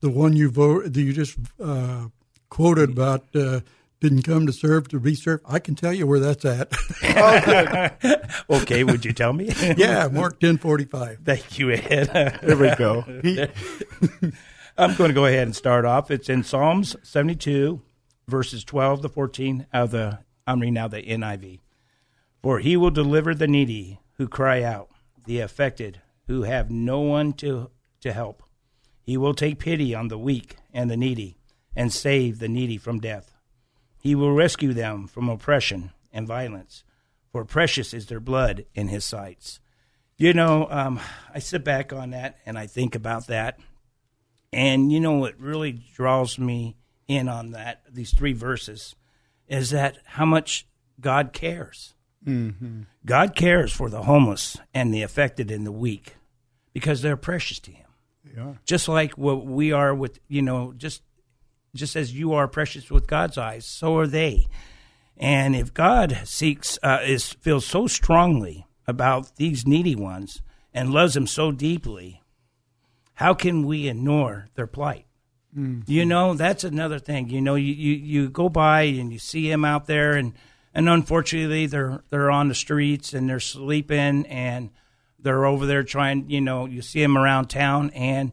the 0.00 0.10
one 0.10 0.34
you 0.34 0.50
vote, 0.50 0.92
that 0.92 1.00
you 1.00 1.12
just 1.12 1.36
uh, 1.62 2.06
quoted 2.48 2.90
about 2.90 3.24
uh, 3.34 3.60
didn't 4.04 4.22
come 4.22 4.44
to 4.44 4.52
serve 4.52 4.86
to 4.88 5.00
be 5.00 5.14
served. 5.14 5.42
I 5.46 5.58
can 5.58 5.74
tell 5.74 5.94
you 5.94 6.06
where 6.06 6.20
that's 6.20 6.44
at. 6.44 6.70
Oh, 7.16 8.56
okay, 8.60 8.84
would 8.84 9.02
you 9.02 9.14
tell 9.14 9.32
me? 9.32 9.50
yeah, 9.78 10.08
Mark 10.12 10.40
ten 10.40 10.58
forty 10.58 10.84
five. 10.84 11.20
Thank 11.24 11.58
you, 11.58 11.70
Ed. 11.70 12.38
There 12.42 12.56
we 12.58 12.74
go. 12.76 13.02
I'm 14.76 14.94
going 14.96 15.08
to 15.08 15.14
go 15.14 15.24
ahead 15.24 15.46
and 15.46 15.56
start 15.56 15.86
off. 15.86 16.10
It's 16.10 16.28
in 16.28 16.42
Psalms 16.42 16.96
72, 17.02 17.80
verses 18.28 18.62
12 18.62 19.02
to 19.02 19.08
14 19.08 19.66
of 19.72 19.92
the 19.92 20.18
I'm 20.46 20.60
reading 20.60 20.74
now 20.74 20.88
the 20.88 21.00
NIV. 21.00 21.60
For 22.42 22.58
he 22.58 22.76
will 22.76 22.90
deliver 22.90 23.34
the 23.34 23.46
needy 23.46 24.00
who 24.18 24.28
cry 24.28 24.62
out, 24.62 24.90
the 25.24 25.40
affected 25.40 26.02
who 26.26 26.42
have 26.42 26.70
no 26.70 27.00
one 27.00 27.32
to 27.34 27.70
to 28.02 28.12
help. 28.12 28.42
He 29.00 29.16
will 29.16 29.32
take 29.32 29.58
pity 29.58 29.94
on 29.94 30.08
the 30.08 30.18
weak 30.18 30.56
and 30.74 30.90
the 30.90 30.96
needy 30.98 31.38
and 31.74 31.90
save 31.90 32.38
the 32.38 32.48
needy 32.48 32.76
from 32.76 33.00
death. 33.00 33.33
He 34.04 34.14
will 34.14 34.32
rescue 34.32 34.74
them 34.74 35.06
from 35.06 35.30
oppression 35.30 35.90
and 36.12 36.28
violence, 36.28 36.84
for 37.32 37.44
precious 37.44 37.94
is 37.94 38.06
their 38.06 38.20
blood 38.20 38.66
in 38.74 38.88
his 38.88 39.02
sights. 39.04 39.60
You 40.18 40.34
know, 40.34 40.68
um, 40.70 41.00
I 41.34 41.38
sit 41.38 41.64
back 41.64 41.90
on 41.92 42.10
that 42.10 42.36
and 42.44 42.58
I 42.58 42.66
think 42.66 42.94
about 42.94 43.26
that. 43.28 43.58
And 44.52 44.92
you 44.92 45.00
know 45.00 45.14
what 45.14 45.40
really 45.40 45.72
draws 45.72 46.38
me 46.38 46.76
in 47.08 47.28
on 47.30 47.52
that, 47.52 47.80
these 47.90 48.12
three 48.12 48.34
verses, 48.34 48.94
is 49.48 49.70
that 49.70 49.98
how 50.04 50.26
much 50.26 50.66
God 51.00 51.32
cares. 51.32 51.94
God 53.04 53.34
cares 53.34 53.72
for 53.72 53.90
the 53.90 54.02
homeless 54.02 54.56
and 54.72 54.94
the 54.94 55.02
affected 55.02 55.50
and 55.50 55.66
the 55.66 55.72
weak 55.72 56.14
because 56.72 57.02
they're 57.02 57.16
precious 57.16 57.58
to 57.60 57.70
Him. 57.70 57.86
yeah. 58.36 58.52
Just 58.64 58.86
like 58.88 59.18
what 59.18 59.44
we 59.44 59.72
are 59.72 59.94
with, 59.94 60.20
you 60.28 60.40
know, 60.42 60.72
just 60.76 61.02
just 61.74 61.96
as 61.96 62.14
you 62.14 62.32
are 62.32 62.48
precious 62.48 62.90
with 62.90 63.06
God's 63.06 63.36
eyes, 63.36 63.66
so 63.66 63.96
are 63.98 64.06
they. 64.06 64.48
And 65.16 65.54
if 65.54 65.72
God 65.74 66.20
seeks 66.24 66.78
uh, 66.82 67.00
is 67.04 67.32
feels 67.34 67.66
so 67.66 67.86
strongly 67.86 68.66
about 68.86 69.36
these 69.36 69.66
needy 69.66 69.94
ones 69.94 70.42
and 70.72 70.90
loves 70.90 71.14
them 71.14 71.26
so 71.26 71.52
deeply, 71.52 72.22
how 73.14 73.34
can 73.34 73.64
we 73.64 73.88
ignore 73.88 74.48
their 74.54 74.66
plight? 74.66 75.06
You 75.86 76.04
know, 76.04 76.34
that's 76.34 76.64
another 76.64 76.98
thing. 76.98 77.28
You 77.28 77.40
know, 77.40 77.54
you, 77.54 77.72
you, 77.72 77.92
you 77.94 78.28
go 78.28 78.48
by 78.48 78.82
and 78.82 79.12
you 79.12 79.20
see 79.20 79.48
them 79.48 79.64
out 79.64 79.86
there, 79.86 80.14
and, 80.14 80.32
and 80.74 80.88
unfortunately, 80.88 81.66
they're 81.66 82.02
they're 82.10 82.30
on 82.30 82.48
the 82.48 82.56
streets 82.56 83.12
and 83.12 83.28
they're 83.28 83.38
sleeping 83.38 84.26
and 84.26 84.70
they're 85.20 85.46
over 85.46 85.64
there 85.64 85.84
trying. 85.84 86.28
You 86.28 86.40
know, 86.40 86.66
you 86.66 86.82
see 86.82 87.00
them 87.00 87.16
around 87.16 87.50
town, 87.50 87.90
and 87.90 88.32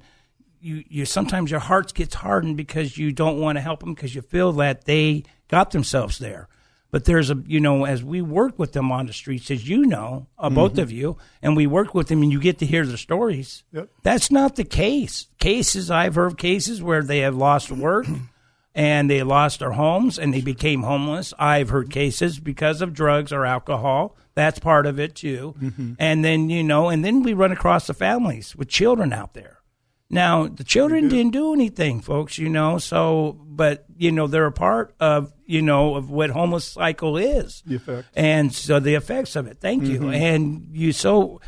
you 0.61 0.83
you 0.87 1.05
sometimes 1.05 1.51
your 1.51 1.59
heart 1.59 1.93
gets 1.93 2.15
hardened 2.15 2.57
because 2.57 2.97
you 2.97 3.11
don't 3.11 3.39
want 3.39 3.57
to 3.57 3.61
help 3.61 3.81
them 3.81 3.93
because 3.93 4.15
you 4.15 4.21
feel 4.21 4.51
that 4.53 4.85
they 4.85 5.23
got 5.47 5.71
themselves 5.71 6.19
there. 6.19 6.47
But 6.91 7.05
there's 7.05 7.29
a 7.29 7.41
you 7.47 7.59
know 7.59 7.85
as 7.85 8.03
we 8.03 8.21
work 8.21 8.59
with 8.59 8.73
them 8.73 8.91
on 8.91 9.05
the 9.07 9.13
streets, 9.13 9.49
as 9.49 9.67
you 9.67 9.85
know, 9.85 10.27
uh, 10.37 10.49
both 10.49 10.77
of 10.77 10.91
you, 10.91 11.17
and 11.41 11.55
we 11.55 11.65
work 11.65 11.93
with 11.93 12.07
them, 12.07 12.21
and 12.21 12.31
you 12.31 12.39
get 12.39 12.59
to 12.59 12.65
hear 12.65 12.85
their 12.85 12.97
stories. 12.97 13.63
Yep. 13.71 13.89
That's 14.03 14.29
not 14.29 14.55
the 14.55 14.65
case. 14.65 15.27
Cases 15.39 15.89
I've 15.89 16.15
heard 16.15 16.37
cases 16.37 16.83
where 16.83 17.01
they 17.01 17.19
have 17.19 17.35
lost 17.35 17.71
work 17.71 18.07
and 18.75 19.09
they 19.09 19.23
lost 19.23 19.59
their 19.59 19.71
homes 19.71 20.19
and 20.19 20.33
they 20.33 20.41
became 20.41 20.83
homeless. 20.83 21.33
I've 21.39 21.69
heard 21.69 21.89
cases 21.89 22.39
because 22.39 22.81
of 22.81 22.93
drugs 22.93 23.31
or 23.31 23.45
alcohol. 23.45 24.17
That's 24.33 24.59
part 24.59 24.85
of 24.85 24.99
it 24.99 25.15
too. 25.15 25.55
And 25.97 26.25
then 26.25 26.49
you 26.49 26.63
know, 26.63 26.89
and 26.89 27.03
then 27.05 27.23
we 27.23 27.33
run 27.33 27.51
across 27.53 27.87
the 27.87 27.93
families 27.93 28.53
with 28.55 28.67
children 28.67 29.13
out 29.13 29.33
there. 29.33 29.59
Now, 30.13 30.47
the 30.47 30.65
children 30.65 31.07
didn't 31.07 31.31
do 31.31 31.53
anything, 31.53 32.01
folks, 32.01 32.37
you 32.37 32.49
know, 32.49 32.77
so, 32.79 33.39
but, 33.45 33.85
you 33.97 34.11
know, 34.11 34.27
they're 34.27 34.45
a 34.45 34.51
part 34.51 34.93
of, 34.99 35.31
you 35.45 35.61
know, 35.61 35.95
of 35.95 36.11
what 36.11 36.31
homeless 36.31 36.65
cycle 36.65 37.15
is. 37.15 37.63
The 37.65 37.75
effect. 37.75 38.09
And 38.13 38.53
so 38.53 38.81
the 38.81 38.95
effects 38.95 39.37
of 39.37 39.47
it. 39.47 39.59
Thank 39.61 39.85
you. 39.85 40.01
Mm-hmm. 40.01 40.13
And 40.13 40.67
you, 40.73 40.91
so 40.91 41.39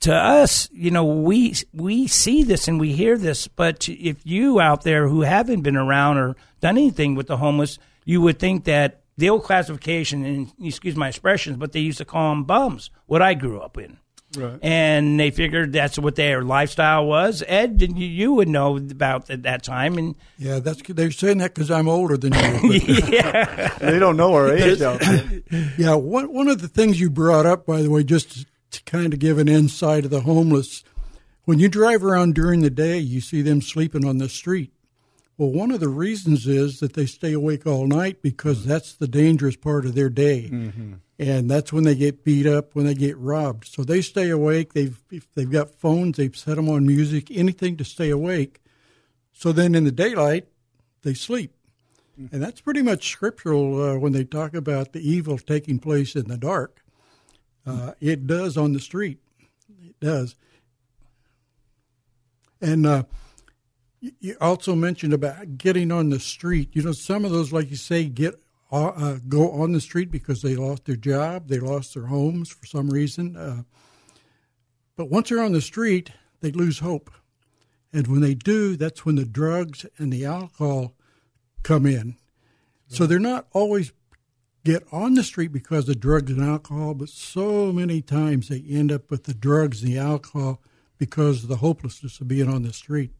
to 0.00 0.12
us, 0.12 0.68
you 0.72 0.90
know, 0.90 1.04
we, 1.04 1.54
we 1.72 2.08
see 2.08 2.42
this 2.42 2.66
and 2.66 2.80
we 2.80 2.92
hear 2.92 3.16
this, 3.16 3.46
but 3.46 3.88
if 3.88 4.26
you 4.26 4.58
out 4.58 4.82
there 4.82 5.06
who 5.06 5.20
haven't 5.20 5.62
been 5.62 5.76
around 5.76 6.18
or 6.18 6.34
done 6.60 6.76
anything 6.76 7.14
with 7.14 7.28
the 7.28 7.36
homeless, 7.36 7.78
you 8.04 8.20
would 8.20 8.40
think 8.40 8.64
that 8.64 9.02
the 9.16 9.30
old 9.30 9.44
classification, 9.44 10.24
and 10.24 10.52
excuse 10.60 10.96
my 10.96 11.08
expressions, 11.08 11.56
but 11.56 11.70
they 11.70 11.80
used 11.80 11.98
to 11.98 12.04
call 12.04 12.30
them 12.30 12.44
bums. 12.44 12.90
What 13.06 13.22
I 13.22 13.34
grew 13.34 13.60
up 13.60 13.78
in. 13.78 13.98
Right. 14.36 14.58
And 14.60 15.18
they 15.18 15.30
figured 15.30 15.72
that's 15.72 15.98
what 15.98 16.14
their 16.14 16.42
lifestyle 16.42 17.06
was. 17.06 17.42
Ed, 17.46 17.80
you, 17.80 18.06
you 18.06 18.32
would 18.34 18.48
know 18.48 18.76
about 18.76 19.30
at 19.30 19.44
that 19.44 19.62
time, 19.62 19.96
and 19.96 20.14
Yeah, 20.36 20.58
that's 20.58 20.82
they're 20.82 21.10
saying 21.10 21.38
that 21.38 21.54
because 21.54 21.70
I'm 21.70 21.88
older 21.88 22.16
than 22.18 22.34
you. 22.34 22.72
Yeah, 23.08 23.76
They 23.78 23.98
don't 23.98 24.18
know 24.18 24.34
our 24.34 24.54
age 24.54 24.82
out 24.82 25.00
there. 25.00 25.42
Yeah, 25.78 25.94
one 25.94 26.32
one 26.32 26.48
of 26.48 26.60
the 26.60 26.68
things 26.68 27.00
you 27.00 27.08
brought 27.08 27.46
up, 27.46 27.64
by 27.64 27.80
the 27.80 27.90
way, 27.90 28.04
just 28.04 28.30
to, 28.32 28.46
to 28.72 28.82
kind 28.84 29.14
of 29.14 29.18
give 29.18 29.38
an 29.38 29.48
insight 29.48 30.04
of 30.04 30.10
the 30.10 30.20
homeless, 30.20 30.84
when 31.46 31.58
you 31.58 31.68
drive 31.70 32.04
around 32.04 32.34
during 32.34 32.60
the 32.60 32.70
day, 32.70 32.98
you 32.98 33.22
see 33.22 33.40
them 33.40 33.62
sleeping 33.62 34.04
on 34.04 34.18
the 34.18 34.28
street. 34.28 34.72
Well, 35.38 35.50
one 35.52 35.70
of 35.70 35.78
the 35.78 35.88
reasons 35.88 36.46
is 36.48 36.80
that 36.80 36.94
they 36.94 37.06
stay 37.06 37.32
awake 37.32 37.64
all 37.64 37.86
night 37.86 38.20
because 38.22 38.64
that's 38.66 38.92
the 38.92 39.06
dangerous 39.06 39.54
part 39.56 39.86
of 39.86 39.94
their 39.94 40.10
day, 40.10 40.48
and 41.18 41.48
that's 41.48 41.72
when 41.72 41.84
they 41.84 41.94
get 41.94 42.24
beat 42.24 42.44
up, 42.44 42.74
when 42.74 42.86
they 42.86 42.94
get 42.94 43.16
robbed. 43.16 43.64
So 43.66 43.84
they 43.84 44.02
stay 44.02 44.30
awake. 44.30 44.72
They've 44.72 45.00
if 45.12 45.32
they've 45.34 45.48
got 45.50 45.70
phones, 45.76 46.16
they've 46.16 46.36
set 46.36 46.56
them 46.56 46.68
on 46.68 46.84
music, 46.86 47.30
anything 47.30 47.76
to 47.76 47.84
stay 47.84 48.10
awake. 48.10 48.60
So 49.32 49.52
then 49.52 49.76
in 49.76 49.84
the 49.84 49.92
daylight, 49.92 50.48
they 51.02 51.14
sleep. 51.14 51.54
And 52.32 52.42
that's 52.42 52.60
pretty 52.60 52.82
much 52.82 53.08
scriptural 53.08 53.80
uh, 53.80 53.96
when 53.96 54.12
they 54.12 54.24
talk 54.24 54.52
about 54.54 54.92
the 54.92 55.08
evil 55.08 55.38
taking 55.38 55.78
place 55.78 56.16
in 56.16 56.26
the 56.26 56.36
dark. 56.36 56.82
Uh, 57.64 57.92
it 58.00 58.26
does 58.26 58.56
on 58.56 58.72
the 58.72 58.80
street. 58.80 59.18
It 59.80 60.00
does. 60.00 60.34
And 62.60 62.84
uh, 62.86 63.04
you- 64.00 64.36
also 64.40 64.74
mentioned 64.74 65.12
about 65.12 65.58
getting 65.58 65.90
on 65.90 66.10
the 66.10 66.20
street. 66.20 66.70
You 66.72 66.82
know, 66.82 66.92
some 66.92 67.24
of 67.24 67.30
those, 67.30 67.52
like 67.52 67.70
you 67.70 67.76
say, 67.76 68.04
get 68.04 68.40
uh, 68.70 68.88
uh, 68.88 69.18
go 69.28 69.50
on 69.52 69.72
the 69.72 69.80
street 69.80 70.10
because 70.10 70.42
they 70.42 70.54
lost 70.54 70.84
their 70.84 70.96
job, 70.96 71.48
they 71.48 71.58
lost 71.58 71.94
their 71.94 72.06
homes 72.06 72.50
for 72.50 72.66
some 72.66 72.90
reason. 72.90 73.36
Uh, 73.36 73.62
but 74.96 75.10
once 75.10 75.28
they're 75.28 75.42
on 75.42 75.52
the 75.52 75.60
street, 75.60 76.12
they 76.40 76.50
lose 76.50 76.80
hope. 76.80 77.10
And 77.92 78.06
when 78.06 78.20
they 78.20 78.34
do, 78.34 78.76
that's 78.76 79.06
when 79.06 79.14
the 79.14 79.24
drugs 79.24 79.86
and 79.96 80.12
the 80.12 80.26
alcohol 80.26 80.94
come 81.62 81.86
in. 81.86 82.16
So 82.88 83.06
they're 83.06 83.18
not 83.18 83.46
always 83.52 83.92
get 84.64 84.86
on 84.92 85.14
the 85.14 85.22
street 85.22 85.52
because 85.52 85.88
of 85.88 86.00
drugs 86.00 86.30
and 86.30 86.42
alcohol, 86.42 86.94
but 86.94 87.08
so 87.08 87.72
many 87.72 88.02
times 88.02 88.48
they 88.48 88.60
end 88.68 88.92
up 88.92 89.10
with 89.10 89.24
the 89.24 89.34
drugs 89.34 89.82
and 89.82 89.92
the 89.92 89.98
alcohol 89.98 90.60
because 90.98 91.42
of 91.42 91.48
the 91.48 91.56
hopelessness 91.56 92.20
of 92.20 92.28
being 92.28 92.48
on 92.48 92.62
the 92.62 92.72
street. 92.72 93.12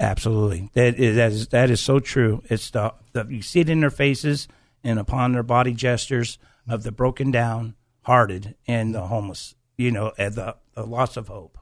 Absolutely. 0.00 0.70
That 0.74 0.98
is 0.98 1.16
that 1.16 1.32
is, 1.32 1.48
that 1.48 1.70
is 1.70 1.80
so 1.80 1.98
true. 2.00 2.42
It's 2.46 2.70
the, 2.70 2.94
the 3.12 3.26
you 3.28 3.42
see 3.42 3.60
it 3.60 3.68
in 3.68 3.80
their 3.80 3.90
faces 3.90 4.48
and 4.84 4.98
upon 4.98 5.32
their 5.32 5.42
body 5.42 5.72
gestures 5.74 6.38
of 6.68 6.82
the 6.82 6.92
broken 6.92 7.30
down, 7.30 7.74
hearted, 8.02 8.54
and 8.66 8.94
the 8.94 9.02
homeless. 9.02 9.54
You 9.76 9.92
know, 9.92 10.12
and 10.18 10.34
the, 10.34 10.56
the 10.74 10.84
loss 10.84 11.16
of 11.16 11.28
hope. 11.28 11.58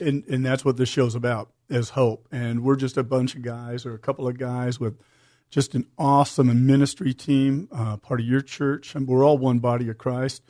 and 0.00 0.24
and 0.24 0.44
that's 0.44 0.64
what 0.64 0.76
this 0.76 0.88
show's 0.88 1.14
about 1.14 1.50
is 1.68 1.90
hope 1.90 2.26
and 2.32 2.62
we're 2.62 2.76
just 2.76 2.96
a 2.96 3.02
bunch 3.02 3.34
of 3.34 3.42
guys 3.42 3.86
or 3.86 3.94
a 3.94 3.98
couple 3.98 4.26
of 4.28 4.38
guys 4.38 4.78
with 4.80 4.98
just 5.50 5.74
an 5.74 5.86
awesome 5.98 6.66
ministry 6.66 7.12
team 7.14 7.68
uh, 7.72 7.96
part 7.96 8.20
of 8.20 8.26
your 8.26 8.40
church 8.40 8.94
and 8.94 9.06
we're 9.08 9.24
all 9.24 9.38
one 9.38 9.58
body 9.58 9.88
of 9.88 9.96
christ 9.98 10.42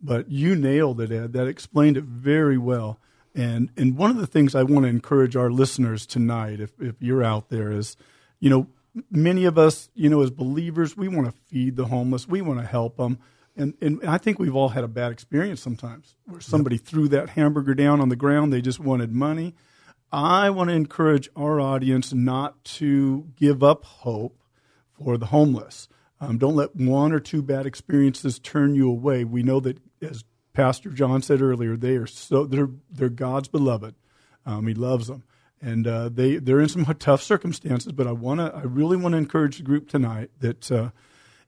but 0.00 0.30
you 0.30 0.54
nailed 0.54 1.00
it 1.00 1.10
ed 1.10 1.32
that 1.32 1.46
explained 1.46 1.96
it 1.96 2.04
very 2.04 2.56
well 2.58 3.00
and 3.38 3.70
and 3.76 3.96
one 3.96 4.10
of 4.10 4.16
the 4.16 4.26
things 4.26 4.54
i 4.54 4.62
want 4.62 4.84
to 4.84 4.88
encourage 4.88 5.36
our 5.36 5.50
listeners 5.50 6.06
tonight 6.06 6.60
if, 6.60 6.72
if 6.80 6.96
you're 7.00 7.22
out 7.22 7.48
there 7.48 7.72
is 7.72 7.96
you 8.40 8.50
know 8.50 8.66
many 9.10 9.44
of 9.44 9.56
us 9.56 9.88
you 9.94 10.10
know 10.10 10.20
as 10.22 10.30
believers 10.30 10.96
we 10.96 11.08
want 11.08 11.26
to 11.26 11.32
feed 11.46 11.76
the 11.76 11.86
homeless 11.86 12.26
we 12.28 12.42
want 12.42 12.60
to 12.60 12.66
help 12.66 12.96
them 12.96 13.18
and, 13.58 13.74
and 13.80 14.00
I 14.06 14.18
think 14.18 14.38
we've 14.38 14.54
all 14.54 14.68
had 14.68 14.84
a 14.84 14.88
bad 14.88 15.10
experience 15.10 15.60
sometimes 15.60 16.14
where 16.26 16.40
somebody 16.40 16.76
threw 16.76 17.08
that 17.08 17.30
hamburger 17.30 17.74
down 17.74 18.00
on 18.00 18.08
the 18.08 18.16
ground. 18.16 18.52
They 18.52 18.62
just 18.62 18.78
wanted 18.78 19.12
money. 19.12 19.56
I 20.12 20.48
want 20.50 20.70
to 20.70 20.74
encourage 20.74 21.28
our 21.36 21.60
audience 21.60 22.12
not 22.12 22.62
to 22.64 23.26
give 23.36 23.64
up 23.64 23.84
hope 23.84 24.40
for 24.92 25.18
the 25.18 25.26
homeless. 25.26 25.88
Um, 26.20 26.38
don't 26.38 26.54
let 26.54 26.74
one 26.76 27.12
or 27.12 27.20
two 27.20 27.42
bad 27.42 27.66
experiences 27.66 28.38
turn 28.38 28.76
you 28.76 28.88
away. 28.88 29.24
We 29.24 29.42
know 29.42 29.58
that, 29.60 29.78
as 30.00 30.24
Pastor 30.58 30.90
John 30.90 31.22
said 31.22 31.40
earlier, 31.40 31.76
they 31.76 31.94
are 31.94 32.08
so 32.08 32.44
they're 32.44 32.70
they're 32.90 33.08
God's 33.08 33.46
beloved. 33.46 33.94
Um, 34.44 34.66
he 34.66 34.74
loves 34.74 35.06
them, 35.06 35.22
and 35.62 35.86
uh, 35.86 36.08
they 36.08 36.38
they're 36.38 36.58
in 36.58 36.68
some 36.68 36.84
tough 36.98 37.22
circumstances. 37.22 37.92
But 37.92 38.08
I 38.08 38.12
want 38.12 38.40
to 38.40 38.52
I 38.52 38.62
really 38.62 38.96
want 38.96 39.12
to 39.12 39.18
encourage 39.18 39.58
the 39.58 39.62
group 39.62 39.88
tonight 39.88 40.32
that 40.40 40.72
uh, 40.72 40.90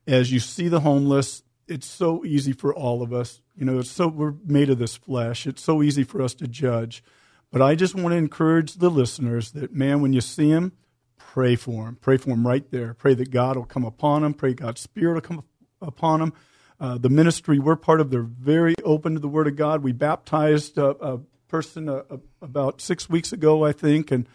as 0.07 0.31
you 0.31 0.39
see 0.39 0.69
the 0.69 0.79
homeless, 0.79 1.43
it's 1.67 1.89
so 1.89 2.25
easy 2.25 2.53
for 2.53 2.73
all 2.73 3.03
of 3.03 3.13
us. 3.13 3.43
You 3.57 3.65
know, 3.65 3.81
it's 3.81 3.91
so 3.91 4.07
we're 4.07 4.35
made 4.45 4.71
of 4.71 4.79
this 4.79 4.95
flesh. 4.95 5.45
It's 5.45 5.65
so 5.65 5.83
easy 5.83 6.05
for 6.05 6.23
us 6.23 6.35
to 6.35 6.47
judge. 6.47 7.03
But 7.51 7.63
I 7.63 7.75
just 7.75 7.97
want 7.97 8.13
to 8.13 8.17
encourage 8.17 8.75
the 8.75 8.91
listeners 8.91 9.51
that 9.51 9.75
man, 9.75 10.03
when 10.03 10.13
you 10.13 10.21
see 10.21 10.53
them, 10.53 10.71
pray 11.19 11.57
for 11.57 11.87
them. 11.87 11.99
Pray 12.01 12.17
for 12.17 12.29
them 12.29 12.47
right 12.47 12.71
there. 12.71 12.95
Pray 12.95 13.15
that 13.15 13.33
God 13.33 13.57
will 13.57 13.65
come 13.65 13.85
upon 13.85 14.23
them. 14.23 14.35
Pray 14.35 14.55
God's 14.55 14.83
Spirit 14.83 15.15
will 15.15 15.21
come 15.21 15.45
upon 15.83 16.21
them. 16.21 16.33
Uh, 16.81 16.97
the 16.97 17.11
ministry 17.11 17.59
we're 17.59 17.77
part 17.77 18.01
of, 18.01 18.11
they're 18.11 18.23
very 18.23 18.75
open 18.85 19.13
to 19.13 19.21
the 19.21 19.29
Word 19.29 19.47
of 19.47 19.55
God. 19.55 19.83
We 19.83 19.93
baptized 19.93 20.79
a, 20.79 20.89
a 20.89 21.21
person 21.49 21.89
uh, 21.89 22.03
about 22.41 22.81
six 22.81 23.09
weeks 23.09 23.33
ago, 23.33 23.65
I 23.65 23.73
think, 23.73 24.11
and 24.11 24.27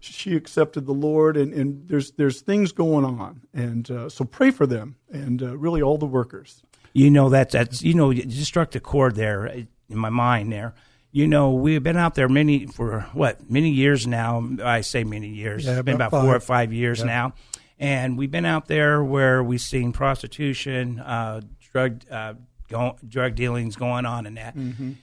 she 0.00 0.36
accepted 0.36 0.84
the 0.84 0.92
Lord. 0.92 1.36
And, 1.36 1.54
and 1.54 1.88
there's 1.88 2.12
there's 2.12 2.42
things 2.42 2.72
going 2.72 3.04
on, 3.04 3.42
and 3.54 3.90
uh, 3.90 4.08
so 4.08 4.24
pray 4.24 4.50
for 4.50 4.66
them 4.66 4.96
and 5.10 5.42
uh, 5.42 5.56
really 5.56 5.80
all 5.80 5.96
the 5.96 6.06
workers. 6.06 6.62
You 6.92 7.10
know 7.10 7.30
that 7.30 7.50
that's 7.50 7.82
you 7.82 7.94
know 7.94 8.10
you 8.10 8.24
just 8.24 8.46
struck 8.46 8.72
the 8.72 8.80
chord 8.80 9.14
there 9.14 9.46
in 9.46 9.68
my 9.88 10.10
mind 10.10 10.52
there. 10.52 10.74
You 11.10 11.26
know 11.26 11.52
we've 11.52 11.82
been 11.82 11.96
out 11.96 12.14
there 12.16 12.28
many 12.28 12.66
for 12.66 13.00
what 13.12 13.50
many 13.50 13.70
years 13.70 14.06
now. 14.06 14.46
I 14.62 14.82
say 14.82 15.04
many 15.04 15.28
years. 15.28 15.64
Yeah, 15.64 15.72
it's 15.72 15.82
been 15.82 15.94
about 15.94 16.08
about 16.08 16.24
four 16.24 16.36
or 16.36 16.40
five. 16.40 16.68
five 16.68 16.72
years 16.72 17.02
now, 17.02 17.32
and 17.78 18.18
we've 18.18 18.30
been 18.30 18.44
out 18.44 18.66
there 18.66 19.02
where 19.02 19.42
we've 19.42 19.60
seen 19.60 19.92
prostitution, 19.92 21.00
uh, 21.00 21.40
drug. 21.74 22.00
Uh, 22.10 22.34
Go, 22.66 22.96
drug 23.06 23.34
dealings 23.34 23.76
going 23.76 24.06
on 24.06 24.24
in 24.24 24.34
that. 24.36 24.56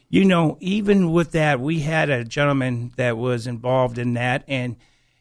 You 0.09 0.25
know, 0.25 0.57
even 0.61 1.11
with 1.11 1.33
that, 1.33 1.59
we 1.59 1.81
had 1.81 2.09
a 2.09 2.23
gentleman 2.23 2.91
that 2.95 3.17
was 3.17 3.45
involved 3.45 3.99
in 3.99 4.15
that, 4.15 4.43
and 4.47 4.77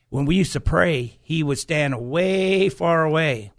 when 0.08 0.24
we 0.24 0.36
used 0.36 0.54
to 0.54 0.60
pray, 0.60 1.18
he 1.20 1.42
would 1.42 1.58
stand 1.58 2.00
way 2.10 2.70
far 2.70 3.04
away. 3.04 3.52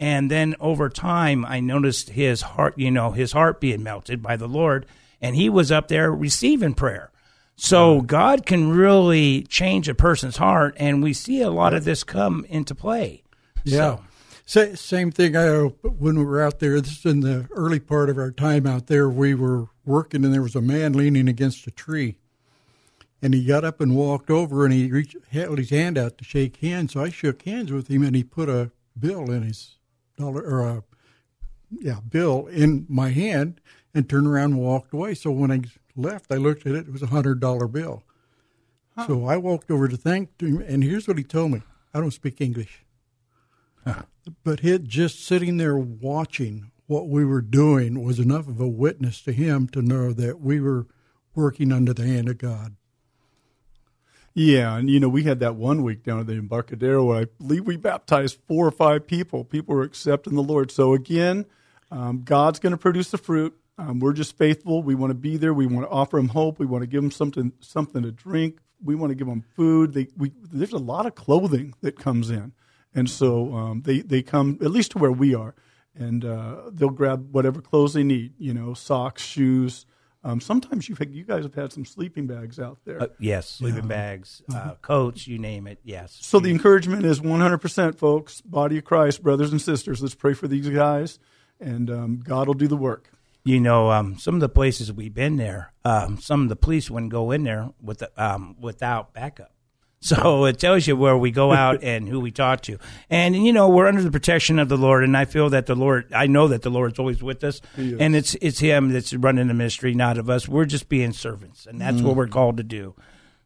And 0.00 0.30
then 0.30 0.56
over 0.60 0.88
time, 0.88 1.44
I 1.44 1.60
noticed 1.60 2.08
his 2.08 2.40
heart, 2.40 2.78
you 2.78 2.90
know, 2.90 3.10
his 3.10 3.32
heart 3.32 3.60
being 3.60 3.82
melted 3.82 4.22
by 4.22 4.36
the 4.36 4.48
Lord, 4.48 4.86
and 5.20 5.36
he 5.36 5.50
was 5.50 5.70
up 5.70 5.88
there 5.88 6.10
receiving 6.10 6.72
prayer. 6.72 7.10
So 7.54 8.00
God 8.00 8.46
can 8.46 8.70
really 8.70 9.42
change 9.42 9.90
a 9.90 9.94
person's 9.94 10.38
heart, 10.38 10.74
and 10.78 11.02
we 11.02 11.12
see 11.12 11.42
a 11.42 11.50
lot 11.50 11.74
of 11.74 11.84
this 11.84 12.02
come 12.02 12.46
into 12.48 12.74
play. 12.74 13.24
Yeah. 13.62 13.98
Sa- 14.44 14.74
same 14.74 15.10
thing. 15.10 15.36
I, 15.36 15.48
when 15.58 16.18
we 16.18 16.24
were 16.24 16.42
out 16.42 16.58
there, 16.58 16.80
this 16.80 16.98
is 16.98 17.04
in 17.04 17.20
the 17.20 17.48
early 17.52 17.80
part 17.80 18.10
of 18.10 18.18
our 18.18 18.30
time 18.30 18.66
out 18.66 18.86
there, 18.86 19.08
we 19.08 19.34
were 19.34 19.68
working 19.84 20.24
and 20.24 20.32
there 20.32 20.42
was 20.42 20.56
a 20.56 20.60
man 20.60 20.92
leaning 20.92 21.28
against 21.28 21.66
a 21.66 21.70
tree. 21.70 22.16
And 23.20 23.34
he 23.34 23.44
got 23.44 23.64
up 23.64 23.80
and 23.80 23.96
walked 23.96 24.30
over 24.30 24.64
and 24.64 24.74
he 24.74 24.90
reached, 24.90 25.16
held 25.30 25.58
his 25.58 25.70
hand 25.70 25.96
out 25.96 26.18
to 26.18 26.24
shake 26.24 26.56
hands. 26.56 26.92
So 26.92 27.02
I 27.02 27.08
shook 27.10 27.42
hands 27.42 27.70
with 27.70 27.88
him 27.88 28.02
and 28.02 28.16
he 28.16 28.24
put 28.24 28.48
a 28.48 28.72
bill 28.98 29.30
in 29.30 29.42
his 29.42 29.76
dollar 30.16 30.42
or 30.42 30.68
a 30.68 30.84
yeah 31.70 32.00
bill 32.06 32.46
in 32.48 32.86
my 32.88 33.10
hand 33.10 33.60
and 33.94 34.08
turned 34.08 34.26
around 34.26 34.52
and 34.52 34.60
walked 34.60 34.92
away. 34.92 35.14
So 35.14 35.30
when 35.30 35.50
I 35.50 35.60
left, 35.96 36.32
I 36.32 36.36
looked 36.36 36.66
at 36.66 36.74
it; 36.74 36.88
it 36.88 36.92
was 36.92 37.02
a 37.02 37.06
hundred 37.06 37.40
dollar 37.40 37.66
bill. 37.66 38.02
So 39.06 39.26
I 39.26 39.38
walked 39.38 39.70
over 39.70 39.88
to 39.88 39.96
thank 39.96 40.38
him, 40.40 40.60
and 40.60 40.84
here's 40.84 41.08
what 41.08 41.16
he 41.16 41.24
told 41.24 41.52
me: 41.52 41.62
I 41.94 42.00
don't 42.00 42.10
speak 42.10 42.40
English, 42.40 42.84
but 44.44 44.60
him 44.60 44.86
just 44.86 45.24
sitting 45.24 45.56
there 45.56 45.76
watching 45.76 46.70
what 46.86 47.08
we 47.08 47.24
were 47.24 47.42
doing 47.42 48.04
was 48.04 48.18
enough 48.18 48.48
of 48.48 48.60
a 48.60 48.68
witness 48.68 49.20
to 49.22 49.32
him 49.32 49.68
to 49.68 49.82
know 49.82 50.12
that 50.12 50.40
we 50.40 50.60
were 50.60 50.86
working 51.34 51.72
under 51.72 51.92
the 51.92 52.06
hand 52.06 52.28
of 52.28 52.38
God. 52.38 52.76
Yeah, 54.34 54.76
and 54.76 54.88
you 54.88 54.98
know, 54.98 55.08
we 55.08 55.24
had 55.24 55.40
that 55.40 55.56
one 55.56 55.82
week 55.82 56.04
down 56.04 56.20
at 56.20 56.26
the 56.26 56.34
Embarcadero 56.34 57.04
where 57.04 57.22
I 57.22 57.24
believe 57.38 57.66
we 57.66 57.76
baptized 57.76 58.38
four 58.46 58.66
or 58.66 58.70
five 58.70 59.06
people. 59.06 59.44
People 59.44 59.74
were 59.74 59.82
accepting 59.82 60.34
the 60.34 60.42
Lord. 60.42 60.70
So 60.70 60.94
again, 60.94 61.44
um, 61.90 62.22
God's 62.24 62.58
going 62.58 62.70
to 62.70 62.78
produce 62.78 63.10
the 63.10 63.18
fruit. 63.18 63.54
Um, 63.76 64.00
we're 64.00 64.14
just 64.14 64.36
faithful. 64.36 64.82
We 64.82 64.94
want 64.94 65.10
to 65.10 65.14
be 65.14 65.36
there. 65.36 65.52
We 65.52 65.66
want 65.66 65.86
to 65.86 65.90
offer 65.90 66.16
them 66.16 66.28
hope. 66.28 66.58
We 66.58 66.66
want 66.66 66.82
to 66.82 66.86
give 66.86 67.02
them 67.02 67.10
something 67.10 67.52
something 67.60 68.02
to 68.02 68.12
drink. 68.12 68.58
We 68.82 68.94
want 68.94 69.10
to 69.10 69.14
give 69.14 69.26
them 69.26 69.44
food. 69.54 69.92
They, 69.92 70.08
we, 70.16 70.32
there's 70.52 70.72
a 70.72 70.78
lot 70.78 71.06
of 71.06 71.14
clothing 71.14 71.74
that 71.82 71.98
comes 71.98 72.30
in, 72.30 72.52
and 72.94 73.08
so 73.08 73.54
um, 73.54 73.82
they 73.82 74.00
they 74.00 74.22
come 74.22 74.58
at 74.62 74.70
least 74.70 74.92
to 74.92 74.98
where 74.98 75.12
we 75.12 75.34
are, 75.34 75.54
and 75.94 76.24
uh, 76.24 76.70
they'll 76.72 76.90
grab 76.90 77.32
whatever 77.32 77.60
clothes 77.60 77.94
they 77.94 78.04
need. 78.04 78.34
You 78.38 78.54
know, 78.54 78.74
socks, 78.74 79.22
shoes, 79.22 79.86
Um, 80.24 80.40
sometimes 80.40 80.88
you've 80.88 80.98
had, 80.98 81.12
you 81.12 81.24
guys 81.24 81.42
have 81.42 81.54
had 81.56 81.72
some 81.72 81.84
sleeping 81.84 82.26
bags 82.28 82.60
out 82.60 82.78
there. 82.84 83.02
Uh, 83.02 83.06
yes, 83.18 83.48
sleeping 83.48 83.88
bags, 83.88 84.40
uh, 84.54 84.74
coats, 84.80 85.26
you 85.26 85.36
name 85.38 85.66
it. 85.66 85.78
Yes. 85.82 86.16
so 86.20 86.38
the 86.38 86.50
encouragement 86.50 87.04
is 87.04 87.18
100%, 87.20 87.98
folks. 87.98 88.40
Body 88.42 88.78
of 88.78 88.84
Christ, 88.84 89.20
brothers 89.22 89.50
and 89.50 89.60
sisters, 89.60 90.00
let's 90.00 90.14
pray 90.14 90.34
for 90.34 90.46
these 90.46 90.68
guys, 90.68 91.18
and 91.58 91.90
um, 91.90 92.20
God 92.22 92.46
will 92.46 92.54
do 92.54 92.68
the 92.68 92.76
work. 92.76 93.10
you 93.44 93.58
know, 93.58 93.90
um, 93.90 94.16
some 94.18 94.34
of 94.36 94.40
the 94.40 94.48
places 94.48 94.92
we've 94.92 95.12
been 95.14 95.36
there, 95.38 95.72
um, 95.84 96.18
some 96.20 96.42
of 96.44 96.48
the 96.48 96.54
police 96.56 96.88
wouldn't 96.88 97.10
go 97.10 97.32
in 97.32 97.42
there 97.42 97.70
with 97.82 97.98
the, 97.98 98.10
um, 98.16 98.54
without 98.60 99.12
backup. 99.12 99.50
So 100.02 100.44
it 100.46 100.58
tells 100.58 100.86
you 100.86 100.96
where 100.96 101.16
we 101.16 101.30
go 101.30 101.52
out 101.52 101.82
and 101.82 102.06
who 102.06 102.20
we 102.20 102.30
talk 102.30 102.60
to. 102.62 102.78
And, 103.08 103.34
you 103.34 103.52
know, 103.52 103.68
we're 103.68 103.86
under 103.86 104.02
the 104.02 104.10
protection 104.10 104.58
of 104.58 104.68
the 104.68 104.76
Lord. 104.76 105.04
And 105.04 105.16
I 105.16 105.24
feel 105.24 105.48
that 105.50 105.66
the 105.66 105.74
Lord, 105.74 106.12
I 106.12 106.26
know 106.26 106.48
that 106.48 106.62
the 106.62 106.70
Lord's 106.70 106.98
always 106.98 107.22
with 107.22 107.42
us. 107.42 107.60
And 107.76 108.14
it's, 108.14 108.36
it's 108.42 108.58
Him 108.58 108.90
that's 108.90 109.14
running 109.14 109.48
the 109.48 109.54
ministry, 109.54 109.94
not 109.94 110.18
of 110.18 110.28
us. 110.28 110.46
We're 110.46 110.66
just 110.66 110.88
being 110.88 111.12
servants. 111.12 111.64
And 111.66 111.80
that's 111.80 112.02
what 112.02 112.16
we're 112.16 112.26
called 112.28 112.58
to 112.58 112.62
do. 112.62 112.94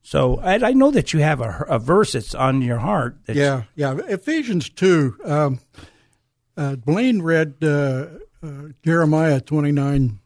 So 0.03 0.39
I, 0.39 0.55
I 0.69 0.73
know 0.73 0.93
that 0.93 1.13
you 1.13 1.19
have 1.21 1.41
a, 1.41 1.65
a 1.69 1.79
verse 1.79 2.13
that's 2.13 2.35
on 2.35 2.63
your 2.63 2.79
heart. 2.79 3.19
That's, 3.27 3.37
Yeah, 3.39 3.65
yeah. 3.75 3.97
Ephesians 4.09 4.71
2. 4.71 5.17
Um, 5.25 5.61
uh, 6.57 6.77
Blaine 6.77 7.23
read 7.23 7.57
uh, 7.63 8.07
uh, 8.43 8.69
Jeremiah 8.85 9.41
29. 9.41 10.21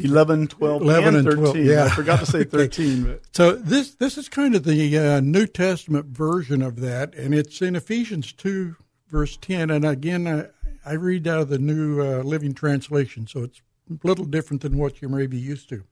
11, 0.00 0.48
12, 0.48 0.82
11 0.82 1.08
and 1.08 1.16
and 1.16 1.26
13. 1.26 1.42
12, 1.42 1.56
yeah. 1.58 1.84
I 1.84 1.88
forgot 1.88 2.20
to 2.20 2.26
say 2.26 2.44
13, 2.44 3.04
but 3.04 3.22
So 3.32 3.52
this 3.52 3.94
this 3.94 4.18
is 4.18 4.28
kind 4.28 4.54
of 4.54 4.64
the 4.64 4.98
uh, 4.98 5.20
New 5.20 5.46
Testament 5.46 6.06
version 6.06 6.62
of 6.62 6.80
that, 6.80 7.14
and 7.14 7.34
it's 7.34 7.62
in 7.62 7.74
Ephesians 7.74 8.32
2, 8.32 8.76
verse 9.08 9.36
10. 9.38 9.70
And 9.70 9.84
again, 9.84 10.26
I, 10.26 10.46
I 10.88 10.94
read 10.94 11.26
out 11.26 11.40
of 11.40 11.48
the 11.48 11.58
New 11.58 12.00
uh, 12.00 12.22
Living 12.22 12.54
Translation, 12.54 13.26
so 13.26 13.42
it's 13.42 13.60
a 13.90 14.06
little 14.06 14.24
different 14.24 14.62
than 14.62 14.76
what 14.76 15.02
you 15.02 15.08
may 15.08 15.26
be 15.26 15.38
used 15.38 15.68
to. 15.70 15.76
It 15.76 15.84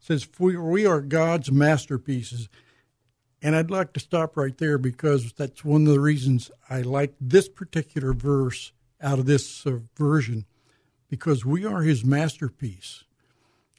says, 0.00 0.28
we, 0.38 0.56
we 0.56 0.86
are 0.86 1.00
God's 1.00 1.50
masterpieces. 1.50 2.48
And 3.42 3.56
I'd 3.56 3.70
like 3.70 3.92
to 3.94 4.00
stop 4.00 4.36
right 4.36 4.56
there 4.58 4.78
because 4.78 5.32
that's 5.32 5.64
one 5.64 5.86
of 5.86 5.92
the 5.92 6.00
reasons 6.00 6.50
I 6.68 6.82
like 6.82 7.14
this 7.20 7.48
particular 7.48 8.12
verse 8.12 8.72
out 9.00 9.18
of 9.18 9.26
this 9.26 9.66
uh, 9.66 9.78
version, 9.96 10.44
because 11.10 11.44
we 11.44 11.66
are 11.66 11.82
his 11.82 12.04
masterpiece. 12.04 13.04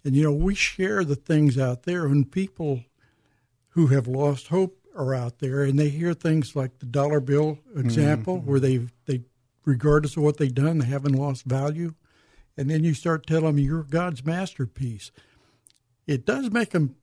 And, 0.04 0.16
you 0.16 0.24
know, 0.24 0.34
we 0.34 0.54
share 0.54 1.04
the 1.04 1.16
things 1.16 1.58
out 1.58 1.84
there, 1.84 2.06
and 2.06 2.30
people 2.30 2.84
who 3.70 3.88
have 3.88 4.08
lost 4.08 4.48
hope 4.48 4.78
are 4.96 5.16
out 5.16 5.40
there, 5.40 5.64
and 5.64 5.80
they 5.80 5.90
hear 5.90 6.14
things 6.14 6.56
like 6.56 6.80
the 6.80 6.86
dollar 6.86 7.22
bill 7.22 7.58
example, 7.76 8.38
mm-hmm. 8.38 8.50
where 8.50 8.60
they 8.60 8.88
they, 9.06 9.22
regardless 9.64 10.18
of 10.18 10.24
what 10.24 10.38
they've 10.38 10.54
done, 10.54 10.80
they 10.80 10.86
haven't 10.86 11.14
lost 11.14 11.46
value. 11.46 11.94
And 12.58 12.70
then 12.70 12.84
you 12.84 12.94
start 12.94 13.26
telling 13.26 13.56
them 13.56 13.60
you're 13.60 13.84
God's 13.84 14.26
masterpiece. 14.26 15.12
It 16.06 16.26
does 16.26 16.52
make 16.52 16.72
them 16.72 16.96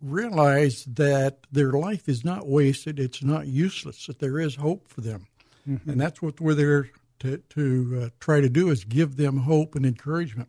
realize 0.00 0.84
that 0.84 1.38
their 1.50 1.72
life 1.72 2.08
is 2.08 2.24
not 2.24 2.46
wasted, 2.46 3.00
it's 3.00 3.22
not 3.22 3.48
useless, 3.48 4.06
that 4.06 4.20
there 4.20 4.38
is 4.38 4.54
hope 4.56 4.86
for 4.86 5.00
them. 5.00 5.26
Mm-hmm. 5.68 5.90
And 5.90 6.00
that's 6.00 6.22
what 6.22 6.40
we're 6.40 6.54
there 6.54 6.90
to, 7.22 7.38
to 7.38 8.02
uh, 8.02 8.08
try 8.20 8.40
to 8.40 8.48
do 8.48 8.68
is 8.68 8.84
give 8.84 9.16
them 9.16 9.38
hope 9.38 9.74
and 9.74 9.86
encouragement. 9.86 10.48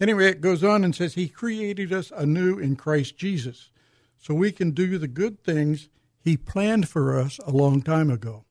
Anyway, 0.00 0.26
it 0.26 0.40
goes 0.40 0.64
on 0.64 0.82
and 0.82 0.94
says, 0.94 1.14
He 1.14 1.28
created 1.28 1.92
us 1.92 2.12
anew 2.16 2.58
in 2.58 2.76
Christ 2.76 3.16
Jesus 3.16 3.70
so 4.18 4.34
we 4.34 4.50
can 4.50 4.72
do 4.72 4.98
the 4.98 5.08
good 5.08 5.42
things 5.44 5.88
He 6.20 6.36
planned 6.36 6.88
for 6.88 7.18
us 7.18 7.38
a 7.46 7.50
long 7.50 7.82
time 7.82 8.10
ago. 8.10 8.44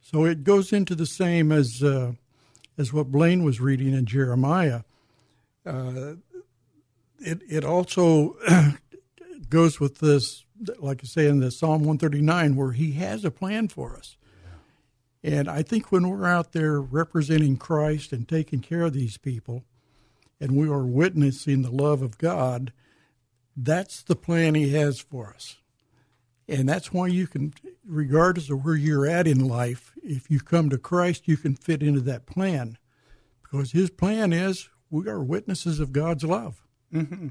So 0.00 0.24
it 0.24 0.44
goes 0.44 0.72
into 0.72 0.94
the 0.94 1.06
same 1.06 1.50
as, 1.50 1.82
uh, 1.82 2.12
as 2.76 2.92
what 2.92 3.10
Blaine 3.10 3.44
was 3.44 3.60
reading 3.60 3.94
in 3.94 4.04
Jeremiah. 4.04 4.82
Uh, 5.64 6.14
it, 7.18 7.40
it 7.48 7.64
also 7.64 8.36
goes 9.48 9.80
with 9.80 9.98
this, 9.98 10.44
like 10.78 11.00
I 11.02 11.06
say 11.06 11.26
in 11.26 11.40
the 11.40 11.50
Psalm 11.50 11.80
139, 11.84 12.56
where 12.56 12.72
He 12.72 12.92
has 12.92 13.24
a 13.24 13.30
plan 13.30 13.68
for 13.68 13.96
us. 13.96 14.16
And 15.24 15.48
I 15.48 15.62
think 15.62 15.90
when 15.90 16.10
we're 16.10 16.26
out 16.26 16.52
there 16.52 16.78
representing 16.78 17.56
Christ 17.56 18.12
and 18.12 18.28
taking 18.28 18.60
care 18.60 18.82
of 18.82 18.92
these 18.92 19.16
people, 19.16 19.64
and 20.38 20.54
we 20.54 20.68
are 20.68 20.84
witnessing 20.84 21.62
the 21.62 21.70
love 21.70 22.02
of 22.02 22.18
God, 22.18 22.74
that's 23.56 24.02
the 24.02 24.16
plan 24.16 24.54
He 24.54 24.74
has 24.74 25.00
for 25.00 25.32
us. 25.34 25.56
And 26.46 26.68
that's 26.68 26.92
why 26.92 27.06
you 27.06 27.26
can, 27.26 27.54
regardless 27.86 28.50
of 28.50 28.66
where 28.66 28.74
you're 28.74 29.06
at 29.06 29.26
in 29.26 29.48
life, 29.48 29.94
if 30.02 30.30
you 30.30 30.40
come 30.40 30.68
to 30.68 30.76
Christ, 30.76 31.26
you 31.26 31.38
can 31.38 31.54
fit 31.54 31.82
into 31.82 32.02
that 32.02 32.26
plan. 32.26 32.76
Because 33.42 33.72
His 33.72 33.88
plan 33.88 34.34
is 34.34 34.68
we 34.90 35.08
are 35.08 35.22
witnesses 35.22 35.80
of 35.80 35.92
God's 35.92 36.24
love. 36.24 36.62
Mm-hmm. 36.92 37.28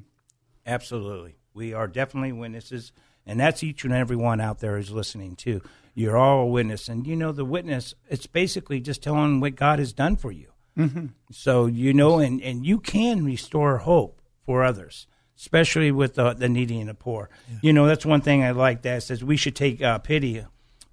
Absolutely. 0.66 1.36
We 1.54 1.76
are 1.76 1.88
definitely 1.88 2.32
witnesses, 2.32 2.92
and 3.24 3.40
that's 3.40 3.64
each 3.64 3.84
and 3.84 3.94
every 3.94 4.16
one 4.16 4.42
out 4.42 4.62
there 4.62 4.80
is 4.80 4.90
listening 4.90 5.36
too. 5.36 5.62
You're 5.96 6.18
all 6.18 6.44
a 6.44 6.46
witness, 6.48 6.90
and 6.90 7.06
you 7.06 7.16
know 7.16 7.32
the 7.32 7.46
witness. 7.46 7.94
It's 8.10 8.26
basically 8.26 8.80
just 8.80 9.04
telling 9.04 9.40
what 9.40 9.56
God 9.56 9.80
has 9.80 9.94
done 9.94 10.16
for 10.16 10.32
you. 10.32 10.54
Mm-hmm. 10.78 11.08
So 11.32 11.68
you 11.68 11.94
know, 11.94 12.20
and 12.20 12.42
and 12.42 12.66
you 12.66 12.80
can 12.80 13.24
restore 13.24 13.78
hope 13.80 14.22
for 14.44 14.64
others, 14.64 15.08
especially 15.38 15.92
with 15.92 16.16
the, 16.16 16.34
the 16.34 16.50
needy 16.50 16.80
and 16.80 16.90
the 16.90 16.96
poor. 16.96 17.30
You 17.62 17.74
know, 17.74 17.86
that's 17.86 18.06
one 18.06 18.22
thing 18.22 18.44
I 18.44 18.52
like. 18.52 18.82
That 18.82 19.04
says 19.04 19.24
we 19.24 19.38
should 19.38 19.56
take 19.56 19.82
uh, 19.82 20.00
pity 20.00 20.44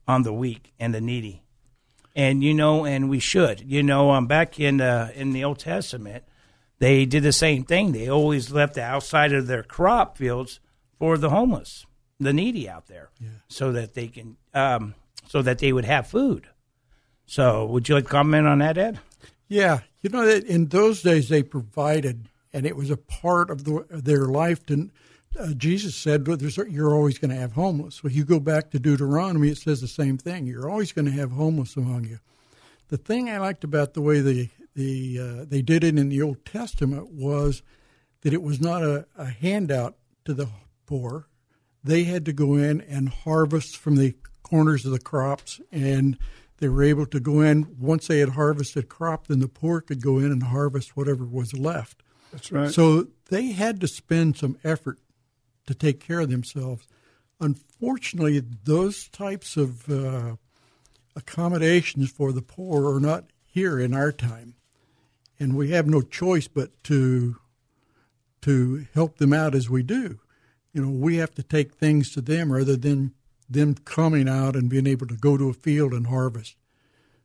on 0.07 0.23
the 0.23 0.35
weak 0.35 0.73
and 0.79 0.95
the 0.95 1.01
needy, 1.01 1.45
and 2.15 2.45
you 2.45 2.53
know, 2.53 2.85
and 2.85 3.09
we 3.09 3.21
should. 3.21 3.61
You 3.61 3.83
know, 3.83 4.11
um, 4.11 4.27
back 4.27 4.61
in 4.61 4.77
the 4.79 5.13
in 5.15 5.33
the 5.33 5.45
Old 5.45 5.61
Testament, 5.61 6.25
they 6.79 7.07
did 7.07 7.23
the 7.23 7.33
same 7.33 7.65
thing. 7.65 7.93
They 7.93 8.09
always 8.09 8.51
left 8.51 8.75
the 8.75 8.83
outside 8.83 9.33
of 9.33 9.47
their 9.47 9.63
crop 9.63 10.19
fields 10.19 10.61
for 10.99 11.17
the 11.17 11.31
homeless, 11.31 11.87
the 12.21 12.33
needy 12.33 12.69
out 12.69 12.87
there, 12.87 13.11
so 13.49 13.73
that 13.73 13.95
they 13.95 14.09
can, 14.09 14.37
um, 14.55 14.95
so 15.29 15.43
that 15.43 15.59
they 15.59 15.73
would 15.73 15.85
have 15.85 16.07
food. 16.07 16.47
So, 17.27 17.65
would 17.67 17.89
you 17.89 17.95
like 17.95 18.05
to 18.05 18.11
comment 18.11 18.47
on 18.47 18.59
that, 18.59 18.77
Ed? 18.77 18.99
Yeah, 19.49 19.81
you 20.03 20.11
know 20.11 20.25
that 20.27 20.45
in 20.45 20.67
those 20.67 21.03
days 21.03 21.29
they 21.29 21.43
provided, 21.43 22.29
and 22.53 22.67
it 22.67 22.77
was 22.77 22.91
a 22.91 22.97
part 22.97 23.51
of 23.51 23.65
the, 23.65 23.85
their 23.91 24.27
life. 24.27 24.65
To, 24.67 24.91
uh, 25.39 25.55
Jesus 25.55 25.95
said, 25.95 26.27
well, 26.27 26.37
there's, 26.37 26.57
"You're 26.57 26.95
always 26.95 27.19
going 27.19 27.31
to 27.31 27.41
have 27.41 27.53
homeless." 27.53 28.03
Well, 28.03 28.13
you 28.13 28.25
go 28.25 28.41
back 28.41 28.71
to 28.71 28.79
Deuteronomy; 28.79 29.49
it 29.49 29.59
says 29.59 29.81
the 29.81 29.89
same 29.89 30.19
thing. 30.19 30.47
You're 30.47 30.71
always 30.71 30.93
going 30.93 31.07
to 31.07 31.13
have 31.13 31.33
homeless 31.33 31.77
among 31.77 32.05
you. 32.05 32.19
The 32.89 32.97
thing 32.97 33.31
I 33.31 33.39
liked 33.39 33.65
about 33.65 33.95
the 33.95 34.03
way 34.03 34.21
they 34.21 34.51
the 34.75 35.19
uh, 35.21 35.45
they 35.49 35.63
did 35.63 35.85
it 35.85 35.99
in 35.99 36.09
the 36.09 36.23
Old 36.23 36.45
Testament 36.45 37.11
was 37.11 37.63
that 38.23 38.33
it 38.33 38.43
was 38.43 38.61
not 38.61 38.83
a, 38.83 39.07
a 39.17 39.27
handout 39.27 39.97
to 40.25 40.35
the 40.35 40.49
poor. 40.87 41.27
They 41.83 42.05
had 42.05 42.25
to 42.27 42.33
go 42.33 42.55
in 42.57 42.81
and 42.83 43.09
harvest 43.09 43.77
from 43.77 43.97
the 43.97 44.15
corners 44.43 44.85
of 44.85 44.93
the 44.93 44.99
crops, 44.99 45.61
and 45.73 46.19
they 46.59 46.69
were 46.69 46.83
able 46.83 47.07
to 47.07 47.21
go 47.21 47.41
in 47.41 47.77
once 47.79 48.07
they 48.07 48.19
had 48.19 48.31
harvested 48.31 48.89
crop. 48.89 49.27
Then 49.27 49.41
the 49.41 49.49
poor 49.49 49.81
could 49.81 50.03
go 50.03 50.19
in 50.19 50.31
and 50.31 50.43
harvest 50.43 50.97
whatever 50.97 51.25
was 51.25 51.55
left. 51.55 52.03
that's 52.33 52.53
right. 52.53 52.71
So 52.71 53.09
they 53.31 53.53
had 53.53 53.81
to 53.81 53.89
spend 53.89 54.37
some 54.37 54.59
effort 54.65 54.99
to 55.67 55.75
take 55.75 56.01
care 56.01 56.21
of 56.21 56.31
themselves. 56.31 56.87
Unfortunately, 57.41 58.43
those 58.65 59.09
types 59.09 59.57
of 59.57 59.89
uh, 59.89 60.37
accommodations 61.17 62.11
for 62.11 62.33
the 62.33 62.43
poor 62.43 62.95
are 62.95 63.01
not 63.01 63.31
here 63.47 63.79
in 63.81 63.95
our 63.95 64.13
time, 64.13 64.55
and 65.39 65.57
we 65.57 65.71
have 65.71 65.87
no 65.87 66.03
choice 66.03 66.49
but 66.49 66.83
to 66.85 67.37
to 68.43 68.87
help 68.95 69.19
them 69.19 69.33
out 69.33 69.55
as 69.55 69.69
we 69.69 69.83
do. 69.83 70.19
You 70.73 70.83
know, 70.83 70.91
we 70.91 71.17
have 71.17 71.35
to 71.35 71.43
take 71.43 71.75
things 71.75 72.13
to 72.13 72.21
them 72.21 72.53
rather 72.53 72.77
than 72.77 73.13
them 73.49 73.75
coming 73.85 74.29
out 74.29 74.55
and 74.55 74.71
being 74.71 74.87
able 74.87 75.07
to 75.09 75.17
go 75.17 75.37
to 75.37 75.49
a 75.49 75.53
field 75.53 75.93
and 75.93 76.07
harvest. 76.07 76.57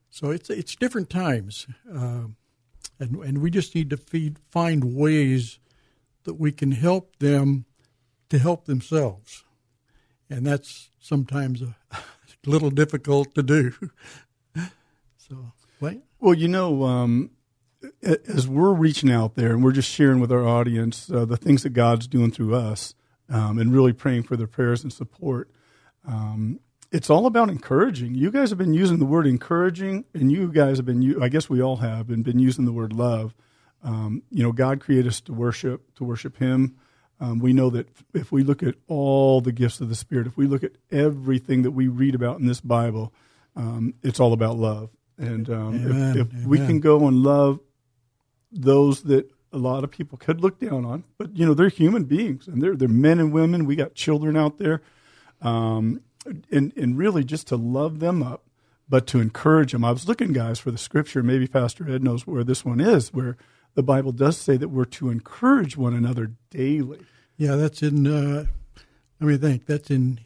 So 0.10 0.32
it's 0.32 0.50
it's 0.50 0.76
different 0.76 1.10
times, 1.10 1.68
uh, 1.94 2.28
and 3.00 3.16
and 3.18 3.42
we 3.42 3.52
just 3.52 3.76
need 3.76 3.90
to 3.90 3.98
feed, 3.98 4.40
find 4.50 4.96
ways 4.96 5.60
that 6.24 6.36
we 6.36 6.52
can 6.52 6.72
help 6.72 7.18
them 7.20 7.66
to 8.30 8.40
help 8.40 8.66
themselves, 8.66 9.44
and 10.30 10.48
that's 10.48 10.90
sometimes 11.00 11.62
a 11.62 11.76
little 12.46 12.70
difficult 12.70 13.36
to 13.36 13.44
do. 13.44 13.74
so, 15.18 15.52
wait. 15.82 16.02
Well, 16.20 16.34
you 16.34 16.48
know, 16.48 16.86
um, 16.86 17.32
as 18.02 18.48
we're 18.48 18.74
reaching 18.74 19.12
out 19.12 19.36
there 19.36 19.52
and 19.52 19.64
we're 19.64 19.72
just 19.72 19.92
sharing 19.92 20.20
with 20.20 20.32
our 20.32 20.48
audience 20.48 21.12
uh, 21.12 21.26
the 21.26 21.38
things 21.38 21.64
that 21.64 21.72
God's 21.72 22.08
doing 22.08 22.32
through 22.32 22.56
us 22.56 22.96
um, 23.30 23.58
and 23.58 23.74
really 23.74 23.94
praying 23.94 24.24
for 24.24 24.36
their 24.36 24.48
prayers 24.48 24.84
and 24.84 24.92
support, 24.92 25.50
um, 26.08 26.60
it's 26.92 27.10
all 27.10 27.26
about 27.26 27.50
encouraging. 27.50 28.16
You 28.16 28.32
guys 28.32 28.50
have 28.50 28.58
been 28.58 28.74
using 28.74 29.00
the 29.00 29.06
word 29.06 29.28
encouraging, 29.28 30.06
and 30.14 30.32
you 30.32 30.52
guys 30.52 30.78
have 30.78 30.86
been, 30.86 31.22
I 31.22 31.30
guess 31.30 31.50
we 31.50 31.62
all 31.62 31.78
have, 31.78 32.10
and 32.10 32.24
been 32.24 32.40
using 32.40 32.66
the 32.66 32.72
word 32.72 32.94
love. 32.94 33.36
Um, 33.84 34.24
you 34.32 34.44
know, 34.44 34.52
God 34.52 34.80
created 34.80 35.08
us 35.08 35.22
to 35.22 35.34
worship, 35.34 35.94
to 35.96 36.04
worship 36.04 36.38
Him. 36.38 36.78
Um, 37.20 37.40
we 37.40 37.54
know 37.54 37.70
that 37.70 37.88
if 38.14 38.32
we 38.32 38.44
look 38.44 38.64
at 38.64 38.76
all 38.88 39.42
the 39.42 39.52
gifts 39.52 39.80
of 39.82 39.90
the 39.90 39.96
Spirit, 39.96 40.28
if 40.28 40.38
we 40.38 40.48
look 40.48 40.64
at 40.64 40.74
everything 40.92 41.64
that 41.64 41.72
we 41.72 41.88
read 41.88 42.16
about 42.16 42.40
in 42.40 42.48
this 42.48 42.62
Bible, 42.62 43.14
um, 43.56 43.94
it's 44.04 44.20
all 44.20 44.34
about 44.34 44.58
love. 44.58 44.90
And 45.18 45.50
um, 45.50 46.16
if, 46.18 46.28
if 46.34 46.46
we 46.46 46.58
can 46.58 46.80
go 46.82 47.08
and 47.08 47.24
love 47.24 47.60
those 48.52 49.04
that 49.04 49.30
a 49.56 49.58
lot 49.58 49.86
of 49.86 49.90
people 49.90 50.18
could 50.18 50.42
look 50.42 50.60
down 50.60 50.84
on, 50.86 51.06
but 51.18 51.36
you 51.36 51.46
know 51.46 51.54
they're 51.54 51.70
human 51.70 52.04
beings 52.04 52.48
and 52.48 52.62
they're 52.62 52.76
they're 52.76 52.90
men 52.90 53.20
and 53.20 53.32
women. 53.32 53.66
We 53.66 53.78
got 53.78 53.96
children 53.96 54.36
out 54.36 54.58
there, 54.58 54.82
um, 55.42 56.02
and 56.52 56.74
and 56.76 56.98
really 56.98 57.24
just 57.24 57.48
to 57.48 57.56
love 57.56 58.00
them 58.00 58.22
up, 58.22 58.44
but 58.90 59.08
to 59.08 59.20
encourage 59.20 59.72
them. 59.72 59.86
I 59.86 59.92
was 59.92 60.08
looking, 60.08 60.34
guys, 60.34 60.60
for 60.60 60.72
the 60.72 60.78
scripture. 60.78 61.24
Maybe 61.24 61.48
Pastor 61.48 61.90
Ed 61.90 62.04
knows 62.04 62.28
where 62.28 62.44
this 62.44 62.66
one 62.66 62.82
is, 62.82 63.14
where 63.14 63.38
the 63.76 63.84
Bible 63.84 64.12
does 64.12 64.38
say 64.38 64.58
that 64.58 64.70
we're 64.70 64.86
to 64.86 65.10
encourage 65.10 65.78
one 65.78 65.94
another 65.94 66.32
daily. 66.50 67.06
Yeah, 67.38 67.56
that's 67.56 67.82
in. 67.82 68.06
Uh, 68.06 68.46
let 69.22 69.28
me 69.28 69.38
think. 69.38 69.66
That's 69.66 69.90
in 69.90 70.20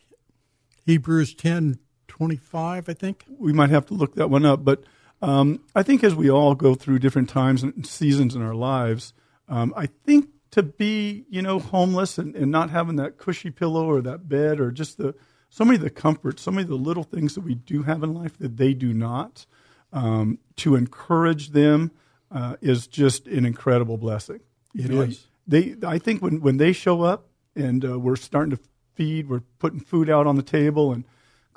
Hebrews 0.87 1.35
ten 1.35 1.77
twenty 2.07 2.37
five. 2.37 2.89
I 2.89 2.93
think 2.93 3.25
we 3.37 3.53
might 3.53 3.69
have 3.69 3.85
to 3.87 3.93
look 3.93 4.15
that 4.15 4.31
one 4.31 4.45
up, 4.45 4.65
but 4.65 4.83
um, 5.21 5.61
I 5.75 5.83
think 5.83 6.03
as 6.03 6.15
we 6.15 6.29
all 6.29 6.55
go 6.55 6.75
through 6.75 6.99
different 6.99 7.29
times 7.29 7.63
and 7.63 7.85
seasons 7.85 8.35
in 8.35 8.41
our 8.41 8.55
lives, 8.55 9.13
um, 9.47 9.73
I 9.75 9.87
think 9.87 10.29
to 10.51 10.63
be 10.63 11.25
you 11.29 11.41
know 11.41 11.59
homeless 11.59 12.17
and, 12.17 12.35
and 12.35 12.51
not 12.51 12.69
having 12.69 12.95
that 12.97 13.17
cushy 13.17 13.51
pillow 13.51 13.85
or 13.85 14.01
that 14.01 14.27
bed 14.29 14.59
or 14.59 14.71
just 14.71 14.97
the 14.97 15.15
so 15.49 15.65
many 15.65 15.77
of 15.77 15.81
the 15.81 15.89
comforts, 15.89 16.43
so 16.43 16.51
many 16.51 16.63
of 16.63 16.69
the 16.69 16.75
little 16.75 17.03
things 17.03 17.35
that 17.35 17.41
we 17.41 17.55
do 17.55 17.83
have 17.83 18.03
in 18.03 18.13
life 18.13 18.37
that 18.37 18.57
they 18.57 18.73
do 18.73 18.93
not, 18.93 19.45
um, 19.91 20.37
to 20.57 20.75
encourage 20.75 21.49
them 21.49 21.91
uh, 22.31 22.55
is 22.61 22.87
just 22.87 23.27
an 23.27 23.45
incredible 23.45 23.97
blessing. 23.97 24.39
You 24.73 24.85
it 24.85 24.91
know, 24.91 25.01
is. 25.01 25.27
They, 25.47 25.75
I 25.85 25.97
think 25.97 26.21
when, 26.21 26.41
when 26.41 26.57
they 26.57 26.73
show 26.73 27.01
up 27.01 27.27
and 27.55 27.83
uh, 27.83 27.99
we're 27.99 28.15
starting 28.15 28.51
to 28.51 28.59
feed, 28.93 29.27
we're 29.27 29.41
putting 29.57 29.79
food 29.79 30.09
out 30.09 30.27
on 30.27 30.35
the 30.35 30.43
table 30.43 30.93
and 30.93 31.03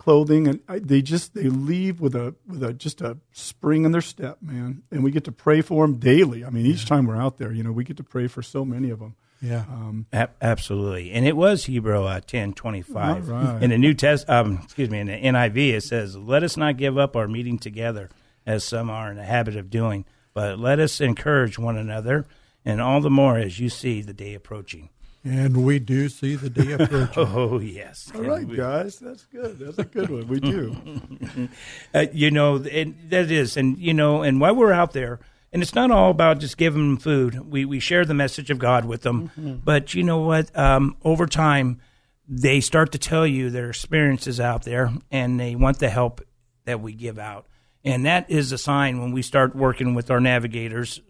clothing, 0.03 0.49
and 0.49 0.59
I, 0.69 0.81
they 0.81 1.01
just 1.01 1.33
they 1.33 1.45
leave 1.45 2.01
with 2.01 2.17
a 2.17 2.35
with 2.45 2.61
a 2.65 2.73
just 2.73 3.01
a 3.01 3.19
spring 3.31 3.85
in 3.85 3.93
their 3.93 4.01
step, 4.01 4.39
man. 4.43 4.83
And 4.91 5.05
we 5.05 5.13
get 5.13 5.23
to 5.25 5.33
pray 5.33 5.61
for 5.61 5.87
them 5.87 5.99
daily. 5.99 6.45
I 6.45 6.51
mean, 6.51 6.67
each 6.67 6.83
yeah. 6.83 6.89
time 6.89 7.07
we're 7.07 7.17
out 7.17 7.39
there, 7.39 7.53
you 7.53 7.63
know, 7.63 7.71
we 7.71 7.85
get 7.85 7.99
to 7.99 8.03
pray 8.03 8.27
for 8.27 8.43
so 8.43 8.65
many 8.65 8.91
of 8.91 8.99
them. 8.99 9.15
Yeah, 9.41 9.65
um, 9.69 10.07
a- 10.13 10.29
absolutely. 10.41 11.13
And 11.13 11.25
it 11.25 11.37
was 11.37 11.67
Hebrew 11.67 12.03
uh, 12.03 12.21
ten 12.21 12.53
twenty 12.53 12.83
five 12.83 13.29
right. 13.29 13.63
in 13.63 13.71
the 13.71 13.79
New 13.79 13.95
Test. 13.95 14.29
Um, 14.29 14.59
excuse 14.65 14.91
me, 14.91 14.99
in 14.99 15.07
the 15.07 15.13
NIV 15.13 15.75
it 15.75 15.85
says, 15.85 16.17
"Let 16.17 16.43
us 16.43 16.57
not 16.57 16.77
give 16.77 16.99
up 16.99 17.15
our 17.15 17.29
meeting 17.29 17.59
together, 17.59 18.11
as 18.45 18.65
some 18.65 18.91
are 18.91 19.09
in 19.09 19.17
the 19.17 19.25
habit 19.25 19.57
of 19.57 19.71
doing, 19.71 20.05
but 20.35 20.59
let 20.59 20.81
us 20.81 21.01
encourage 21.01 21.61
one 21.61 21.77
another, 21.77 22.27
and 22.65 22.81
all 22.81 23.01
the 23.01 23.11
more 23.11 23.39
as 23.39 23.61
you 23.61 23.69
see 23.69 24.03
the 24.03 24.13
day 24.13 24.35
approaching." 24.35 24.89
And 25.25 25.65
we 25.65 25.79
do 25.79 26.09
see 26.09 26.35
the 26.35 26.51
day 26.51 26.73
approaching. 26.73 27.13
oh 27.17 27.61
yes. 27.61 28.11
All 28.15 28.23
right, 28.23 28.47
we... 28.47 28.57
guys, 28.57 28.99
that's 28.99 29.25
good. 29.27 29.59
That's 29.59 29.79
a 29.79 29.85
good 29.85 30.11
one. 30.11 30.27
We 30.27 30.41
do. 30.41 31.49
uh, 31.95 32.07
you 32.13 32.31
know, 32.33 32.57
and 32.57 32.97
that 33.11 33.31
is, 33.31 33.57
and 33.57 33.79
you 33.79 33.95
know, 33.95 34.23
and 34.23 34.41
while 34.41 34.55
we're 34.55 34.73
out 34.73 34.93
there, 34.93 35.21
and 35.53 35.63
it's 35.63 35.75
not 35.75 35.91
all 35.91 36.11
about 36.11 36.41
just 36.41 36.57
giving 36.57 36.83
them 36.83 36.97
food. 36.97 37.39
We 37.51 37.65
we 37.65 37.79
share 37.79 38.05
the 38.05 38.15
message 38.15 38.51
of 38.51 38.59
God 38.59 38.85
with 38.85 39.03
them, 39.03 39.31
mm-hmm. 39.39 39.55
but 39.65 39.95
you 39.95 40.03
know 40.03 40.19
what? 40.19 40.57
Um, 40.59 40.97
over 41.05 41.27
time, 41.27 41.81
they 42.27 42.61
start 42.61 42.91
to 42.93 42.99
tell 42.99 43.27
you 43.27 43.51
their 43.51 43.69
experiences 43.69 44.41
out 44.41 44.65
there, 44.65 44.93
and 45.13 45.39
they 45.39 45.55
want 45.55 45.79
the 45.79 45.91
help 45.91 46.21
that 46.65 46.81
we 46.81 46.95
give 46.95 47.19
out, 47.19 47.47
and 47.85 48.07
that 48.07 48.29
is 48.29 48.51
a 48.51 48.59
sign 48.59 49.01
when 49.01 49.13
we 49.13 49.23
start 49.23 49.55
working 49.55 49.95
with 49.95 50.11
our 50.11 50.21
navigators, 50.21 51.01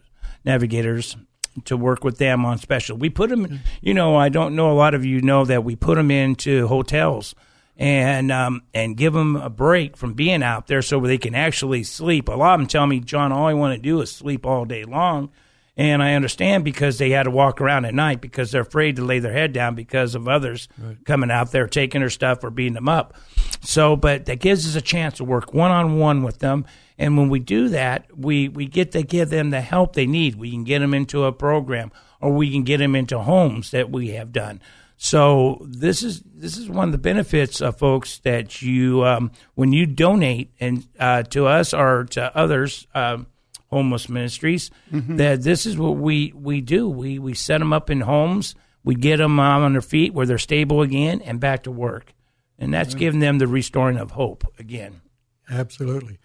navigators 0.44 1.16
to 1.64 1.76
work 1.76 2.04
with 2.04 2.18
them 2.18 2.44
on 2.44 2.58
special. 2.58 2.96
We 2.96 3.10
put 3.10 3.30
them, 3.30 3.60
you 3.80 3.94
know, 3.94 4.16
I 4.16 4.28
don't 4.28 4.56
know 4.56 4.70
a 4.70 4.74
lot 4.74 4.94
of 4.94 5.04
you 5.04 5.20
know 5.20 5.44
that 5.44 5.64
we 5.64 5.76
put 5.76 5.96
them 5.96 6.10
into 6.10 6.66
hotels 6.68 7.34
and 7.76 8.30
um, 8.30 8.62
and 8.74 8.96
give 8.96 9.12
them 9.12 9.36
a 9.36 9.50
break 9.50 9.96
from 9.96 10.14
being 10.14 10.42
out 10.42 10.66
there 10.66 10.82
so 10.82 11.00
they 11.00 11.18
can 11.18 11.34
actually 11.34 11.82
sleep. 11.84 12.28
A 12.28 12.32
lot 12.32 12.54
of 12.54 12.60
them 12.60 12.66
tell 12.68 12.86
me, 12.86 13.00
John, 13.00 13.32
all 13.32 13.46
I 13.46 13.54
want 13.54 13.74
to 13.74 13.82
do 13.82 14.00
is 14.00 14.12
sleep 14.12 14.46
all 14.46 14.64
day 14.64 14.84
long. 14.84 15.30
And 15.76 16.02
I 16.02 16.14
understand 16.14 16.64
because 16.64 16.98
they 16.98 17.10
had 17.10 17.22
to 17.22 17.30
walk 17.30 17.60
around 17.60 17.86
at 17.86 17.94
night 17.94 18.20
because 18.20 18.50
they're 18.50 18.62
afraid 18.62 18.96
to 18.96 19.04
lay 19.04 19.20
their 19.20 19.32
head 19.32 19.54
down 19.54 19.74
because 19.74 20.14
of 20.14 20.28
others 20.28 20.68
right. 20.78 21.02
coming 21.06 21.30
out 21.30 21.50
there 21.50 21.66
taking 21.66 22.00
their 22.00 22.10
stuff 22.10 22.44
or 22.44 22.50
beating 22.50 22.74
them 22.74 22.90
up. 22.90 23.14
So, 23.62 23.96
but 23.96 24.26
that 24.26 24.40
gives 24.40 24.66
us 24.68 24.74
a 24.74 24.82
chance 24.82 25.16
to 25.16 25.24
work 25.24 25.54
one 25.54 25.70
on 25.70 25.98
one 25.98 26.22
with 26.22 26.40
them. 26.40 26.66
And 26.98 27.16
when 27.16 27.30
we 27.30 27.38
do 27.38 27.70
that, 27.70 28.06
we, 28.14 28.48
we 28.48 28.66
get 28.66 28.92
to 28.92 29.02
give 29.02 29.30
them 29.30 29.50
the 29.50 29.62
help 29.62 29.94
they 29.94 30.06
need. 30.06 30.34
We 30.34 30.50
can 30.50 30.64
get 30.64 30.80
them 30.80 30.92
into 30.92 31.24
a 31.24 31.32
program 31.32 31.90
or 32.20 32.32
we 32.32 32.52
can 32.52 32.64
get 32.64 32.78
them 32.78 32.94
into 32.94 33.20
homes 33.20 33.70
that 33.70 33.90
we 33.90 34.08
have 34.08 34.30
done. 34.30 34.60
So 34.98 35.58
this 35.68 36.04
is 36.04 36.22
this 36.22 36.56
is 36.56 36.68
one 36.68 36.86
of 36.86 36.92
the 36.92 36.98
benefits 36.98 37.60
of 37.60 37.76
folks 37.76 38.18
that 38.20 38.62
you 38.62 39.04
um, 39.04 39.32
when 39.54 39.72
you 39.72 39.84
donate 39.84 40.52
and 40.60 40.86
uh, 40.96 41.24
to 41.24 41.48
us 41.48 41.74
or 41.74 42.04
to 42.10 42.36
others 42.36 42.86
um, 42.94 43.26
homeless 43.72 44.08
ministries 44.08 44.70
mm-hmm. 44.92 45.16
that 45.16 45.42
this 45.42 45.64
is 45.66 45.78
what 45.78 45.96
we 45.96 46.32
we 46.36 46.60
do. 46.60 46.88
We 46.88 47.18
we 47.18 47.34
set 47.34 47.58
them 47.58 47.72
up 47.72 47.90
in 47.90 48.02
homes. 48.02 48.54
We 48.84 48.94
get 48.94 49.16
them 49.16 49.40
on 49.40 49.72
their 49.72 49.80
feet 49.80 50.12
where 50.12 50.26
they're 50.26 50.38
stable 50.38 50.82
again 50.82 51.22
and 51.22 51.40
back 51.40 51.62
to 51.64 51.70
work. 51.70 52.12
And 52.58 52.74
that's 52.74 52.90
mm-hmm. 52.90 52.98
giving 52.98 53.20
them 53.20 53.38
the 53.38 53.46
restoring 53.46 53.96
of 53.96 54.12
hope 54.12 54.44
again. 54.58 55.00
Absolutely. 55.48 56.18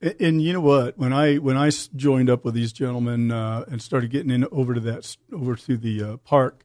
And, 0.00 0.14
and 0.20 0.42
you 0.42 0.52
know 0.52 0.60
what? 0.60 0.98
When 0.98 1.12
i 1.12 1.36
when 1.36 1.56
i 1.56 1.70
joined 1.94 2.28
up 2.28 2.44
with 2.44 2.54
these 2.54 2.72
gentlemen 2.72 3.30
uh, 3.30 3.64
and 3.70 3.80
started 3.80 4.10
getting 4.10 4.30
in 4.30 4.44
over 4.50 4.74
to 4.74 4.80
that 4.80 5.16
over 5.32 5.54
to 5.54 5.76
the 5.76 6.02
uh, 6.02 6.16
park 6.18 6.64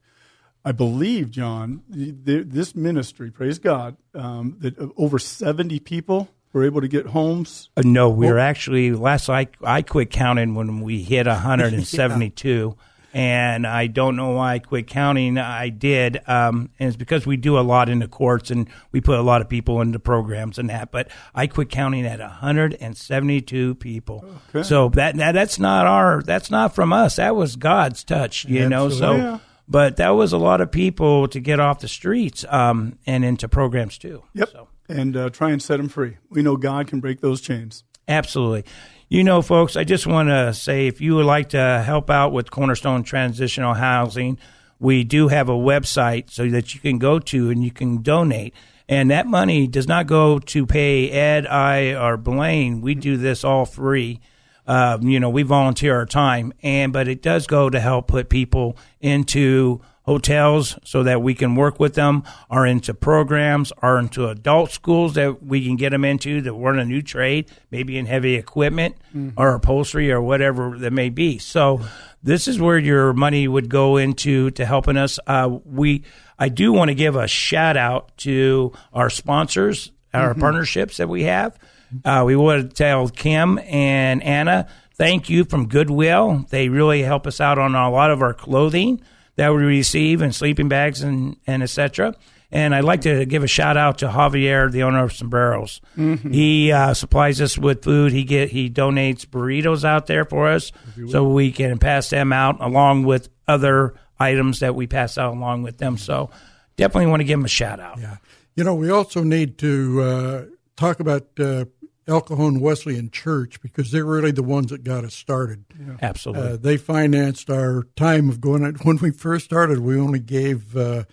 I 0.66 0.74
believe, 0.74 1.32
John, 1.32 1.84
the, 1.88 2.12
the, 2.12 2.44
this 2.44 2.76
ministry, 2.76 3.32
praise 3.32 3.60
God, 3.60 3.96
um, 4.14 4.58
that 4.60 4.78
over 4.98 5.18
70 5.18 5.80
people 5.80 6.28
were 6.54 6.66
able 6.66 6.82
to 6.82 6.88
get 6.88 7.08
homes. 7.08 7.70
Uh, 7.78 7.82
no, 7.86 8.10
we 8.10 8.28
were 8.28 8.40
actually, 8.40 8.92
last 8.92 9.30
I, 9.30 9.48
I 9.64 9.82
quit 9.82 10.10
counting 10.10 10.56
when 10.56 10.82
we 10.82 11.04
hit 11.04 11.28
172. 11.28 12.76
yeah. 12.78 12.86
And 13.12 13.66
I 13.66 13.88
don't 13.88 14.16
know 14.16 14.32
why 14.32 14.54
I 14.54 14.60
quit 14.60 14.86
counting. 14.86 15.40
I 15.40 15.70
did. 15.70 16.22
Um, 16.28 16.70
and 16.78 16.88
it's 16.88 16.96
because 16.96 17.26
we 17.26 17.38
do 17.38 17.58
a 17.58 17.62
lot 17.62 17.90
in 17.90 17.98
the 17.98 18.08
courts 18.08 18.52
and 18.52 18.70
we 18.92 19.02
put 19.02 19.18
a 19.18 19.24
lot 19.24 19.42
of 19.42 19.50
people 19.50 19.82
into 19.82 19.98
programs 19.98 20.60
and 20.60 20.70
that. 20.70 20.92
But 20.92 21.10
I 21.34 21.48
quit 21.48 21.70
counting 21.70 22.06
at 22.06 22.20
172 22.20 23.76
people. 23.76 24.26
Okay. 24.50 24.62
So 24.62 24.90
that, 24.90 25.18
that 25.18 25.32
that's 25.32 25.58
not 25.58 25.88
our, 25.88 26.22
that's 26.22 26.52
not 26.52 26.76
from 26.76 26.94
us. 26.94 27.16
That 27.16 27.36
was 27.36 27.56
God's 27.56 28.04
touch, 28.04 28.46
you 28.46 28.64
Absolutely. 28.64 28.70
know. 28.70 28.90
So. 28.90 29.16
Yeah 29.16 29.40
but 29.72 29.98
that 29.98 30.10
was 30.10 30.34
a 30.34 30.38
lot 30.40 30.62
of 30.62 30.72
people 30.72 31.28
to 31.28 31.40
get 31.40 31.60
off 31.60 31.80
the 31.80 31.88
streets 31.88 32.44
um, 32.50 32.98
and 33.06 33.24
into 33.24 33.48
programs 33.48 34.00
too. 34.00 34.24
Yep. 34.34 34.50
So. 34.50 34.68
And 34.90 35.16
uh, 35.16 35.30
try 35.30 35.52
and 35.52 35.62
set 35.62 35.78
them 35.78 35.88
free. 35.88 36.18
We 36.30 36.42
know 36.42 36.58
God 36.58 36.88
can 36.88 37.00
break 37.00 37.22
those 37.22 37.40
chains. 37.42 37.84
Absolutely. 38.08 38.66
You 39.08 39.24
know, 39.24 39.42
folks, 39.42 39.76
I 39.76 39.84
just 39.84 40.08
want 40.08 40.30
to 40.30 40.54
say 40.54 40.88
if 40.88 41.00
you 41.00 41.16
would 41.16 41.26
like 41.26 41.50
to 41.50 41.84
help 41.86 42.10
out 42.10 42.34
with 42.34 42.52
Cornerstone 42.52 43.04
Transitional 43.04 43.76
Housing, 43.76 44.40
we 44.80 45.04
do 45.04 45.28
have 45.28 45.48
a 45.48 45.54
website 45.54 46.32
so 46.32 46.48
that 46.50 46.74
you 46.74 46.80
can 46.80 46.98
go 46.98 47.20
to 47.20 47.50
and 47.50 47.64
you 47.64 47.72
can 47.72 48.02
donate. 48.02 48.54
And 48.88 49.12
that 49.12 49.28
money 49.28 49.68
does 49.68 49.88
not 49.88 50.08
go 50.08 50.40
to 50.40 50.66
pay 50.66 51.12
Ed, 51.12 51.46
I, 51.46 51.94
or 51.94 52.18
Blaine. 52.18 52.82
We 52.82 52.96
do 52.96 53.18
this 53.18 53.44
all 53.44 53.66
free. 53.66 54.20
Uh, 54.66 54.98
you 55.02 55.20
know, 55.20 55.30
we 55.30 55.44
volunteer 55.44 55.96
our 55.96 56.06
time, 56.06 56.54
and 56.62 56.94
but 56.94 57.08
it 57.08 57.24
does 57.24 57.48
go 57.48 57.70
to 57.70 57.80
help 57.80 58.08
put 58.08 58.30
people 58.30 58.78
into 59.02 59.82
hotels 60.10 60.76
so 60.84 61.04
that 61.04 61.22
we 61.22 61.36
can 61.36 61.54
work 61.54 61.80
with 61.80 61.94
them, 61.94 62.24
are 62.50 62.66
into 62.66 62.96
programs, 62.96 63.72
are 63.78 64.00
into 64.00 64.28
adult 64.28 64.72
schools 64.72 65.14
that 65.14 65.44
we 65.44 65.64
can 65.64 65.76
get 65.76 65.92
them 65.92 66.04
into 66.04 66.42
that 66.42 66.56
learn 66.56 66.80
a 66.80 66.84
new 66.84 67.00
trade, 67.00 67.48
maybe 67.70 67.96
in 67.96 68.08
heavy 68.08 68.34
equipment 68.34 68.96
mm-hmm. 69.16 69.40
or 69.40 69.54
upholstery 69.54 70.12
or 70.12 70.20
whatever 70.20 70.76
that 70.80 70.92
may 70.92 71.10
be. 71.10 71.38
So 71.38 71.82
this 72.24 72.48
is 72.48 72.60
where 72.60 72.80
your 72.80 73.14
money 73.14 73.48
would 73.48 73.70
go 73.70 73.98
into 73.98 74.50
to 74.52 74.66
helping 74.66 74.98
us. 74.98 75.20
Uh, 75.28 75.60
we, 75.64 76.04
I 76.40 76.50
do 76.50 76.74
want 76.74 76.90
to 76.90 76.96
give 76.96 77.16
a 77.16 77.28
shout 77.28 77.78
out 77.78 78.18
to 78.18 78.74
our 78.92 79.12
sponsors, 79.12 79.92
our 80.12 80.32
mm-hmm. 80.32 80.42
partnerships 80.42 80.98
that 80.98 81.08
we 81.08 81.26
have. 81.26 81.56
Uh, 82.04 82.24
we 82.26 82.36
want 82.36 82.68
to 82.68 82.76
tell 82.76 83.10
Kim 83.10 83.60
and 83.60 84.24
Anna 84.24 84.68
thank 84.96 85.30
you 85.30 85.46
from 85.46 85.68
Goodwill. 85.68 86.48
They 86.50 86.68
really 86.68 87.04
help 87.04 87.28
us 87.28 87.40
out 87.40 87.60
on 87.60 87.76
a 87.76 87.92
lot 87.92 88.10
of 88.10 88.24
our 88.24 88.34
clothing 88.34 89.04
that 89.40 89.54
we 89.54 89.64
receive 89.64 90.22
and 90.22 90.36
sleeping 90.36 90.68
bags 90.68 91.02
and, 91.02 91.38
and 91.48 91.64
etc. 91.64 92.14
And 92.52 92.76
I'd 92.76 92.84
like 92.84 93.02
to 93.02 93.26
give 93.26 93.42
a 93.42 93.48
shout 93.48 93.78
out 93.78 94.00
to 94.00 94.10
Javier, 94.10 94.70
the 94.70 94.84
owner 94.84 95.02
of 95.02 95.14
Sombreros. 95.14 95.80
Mm-hmm. 95.98 96.34
He 96.34 96.74
uh, 96.74 96.94
supplies 96.94 97.40
us 97.40 97.58
with 97.58 97.82
food. 97.82 98.12
He 98.12 98.26
get 98.26 98.50
he 98.50 98.70
donates 98.70 99.26
burritos 99.26 99.86
out 99.86 100.08
there 100.08 100.26
for 100.26 100.50
us, 100.50 100.74
so 101.08 101.30
we 101.30 101.54
can 101.54 101.78
pass 101.78 102.10
them 102.10 102.34
out 102.34 102.58
along 102.60 103.04
with 103.04 103.30
other 103.48 103.94
items 104.20 104.60
that 104.60 104.76
we 104.76 104.88
pass 104.88 105.18
out 105.18 105.34
along 105.34 105.64
with 105.64 105.78
them. 105.78 105.98
So 105.98 106.32
definitely 106.76 107.08
want 107.08 107.22
to 107.22 107.26
give 107.26 107.40
him 107.40 107.46
a 107.46 107.50
shout 107.50 107.80
out. 107.80 107.98
Yeah, 107.98 108.18
you 108.58 108.66
know 108.66 108.76
we 108.76 108.90
also 108.90 109.24
need 109.24 109.58
to 109.60 110.02
uh, 110.02 110.46
talk 110.76 111.00
about 111.00 111.28
uh, 111.40 111.64
El 112.10 112.22
Cajon 112.22 112.60
Wesleyan 112.60 113.10
Church 113.12 113.62
because 113.62 113.92
they're 113.92 114.06
really 114.06 114.32
the 114.32 114.44
ones 114.44 114.72
that 114.72 114.84
got 114.84 115.06
us 115.06 115.14
started. 115.14 115.66
Yeah. 115.80 115.98
Absolutely. 116.02 116.50
Uh, 116.50 116.58
they 116.58 116.78
financed 116.78 117.50
our 117.50 117.84
time 117.96 118.30
of 118.30 118.42
going. 118.42 118.66
Out. 118.66 118.84
When 118.86 118.98
we 118.98 119.12
first 119.12 119.46
started, 119.46 119.80
we 119.80 120.00
only 120.00 120.20
gave 120.20 120.76
uh, 120.76 121.04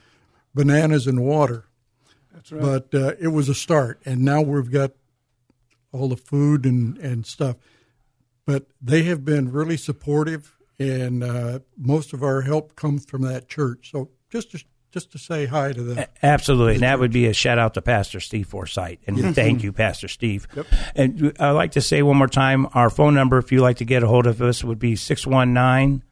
bananas 0.54 1.06
and 1.06 1.24
water. 1.24 1.66
That's 2.32 2.50
right. 2.50 2.62
But 2.62 2.94
uh, 2.94 3.12
it 3.20 3.28
was 3.28 3.48
a 3.48 3.54
start, 3.54 4.00
and 4.04 4.22
now 4.22 4.40
we've 4.40 4.70
got 4.70 4.92
all 5.92 6.08
the 6.08 6.16
food 6.16 6.64
and, 6.64 6.98
and 6.98 7.26
stuff. 7.26 7.56
But 8.44 8.66
they 8.80 9.02
have 9.04 9.24
been 9.24 9.50
really 9.50 9.76
supportive 9.76 10.56
and 10.78 11.22
uh, 11.22 11.60
most 11.76 12.12
of 12.12 12.22
our 12.22 12.42
help 12.42 12.76
comes 12.76 13.04
from 13.06 13.22
that 13.22 13.48
church. 13.48 13.90
So 13.90 14.10
just 14.30 14.52
to, 14.52 14.64
just 14.96 15.12
to 15.12 15.18
say 15.18 15.44
hi 15.44 15.72
to 15.72 15.82
them. 15.82 16.06
Absolutely. 16.22 16.76
And 16.76 16.82
that 16.82 16.98
would 16.98 17.12
be 17.12 17.26
a 17.26 17.34
shout 17.34 17.58
out 17.58 17.74
to 17.74 17.82
Pastor 17.82 18.18
Steve 18.18 18.46
Forsythe. 18.46 18.96
And 19.06 19.34
thank 19.34 19.62
you, 19.62 19.70
Pastor 19.70 20.08
Steve. 20.08 20.48
Yep. 20.56 20.66
And 20.94 21.36
I'd 21.38 21.50
like 21.50 21.72
to 21.72 21.82
say 21.82 22.00
one 22.00 22.16
more 22.16 22.28
time 22.28 22.66
our 22.72 22.88
phone 22.88 23.12
number, 23.12 23.36
if 23.36 23.52
you'd 23.52 23.60
like 23.60 23.76
to 23.76 23.84
get 23.84 24.02
a 24.02 24.06
hold 24.06 24.26
of 24.26 24.40
us, 24.40 24.64
would 24.64 24.78
be 24.78 24.96
619 24.96 26.02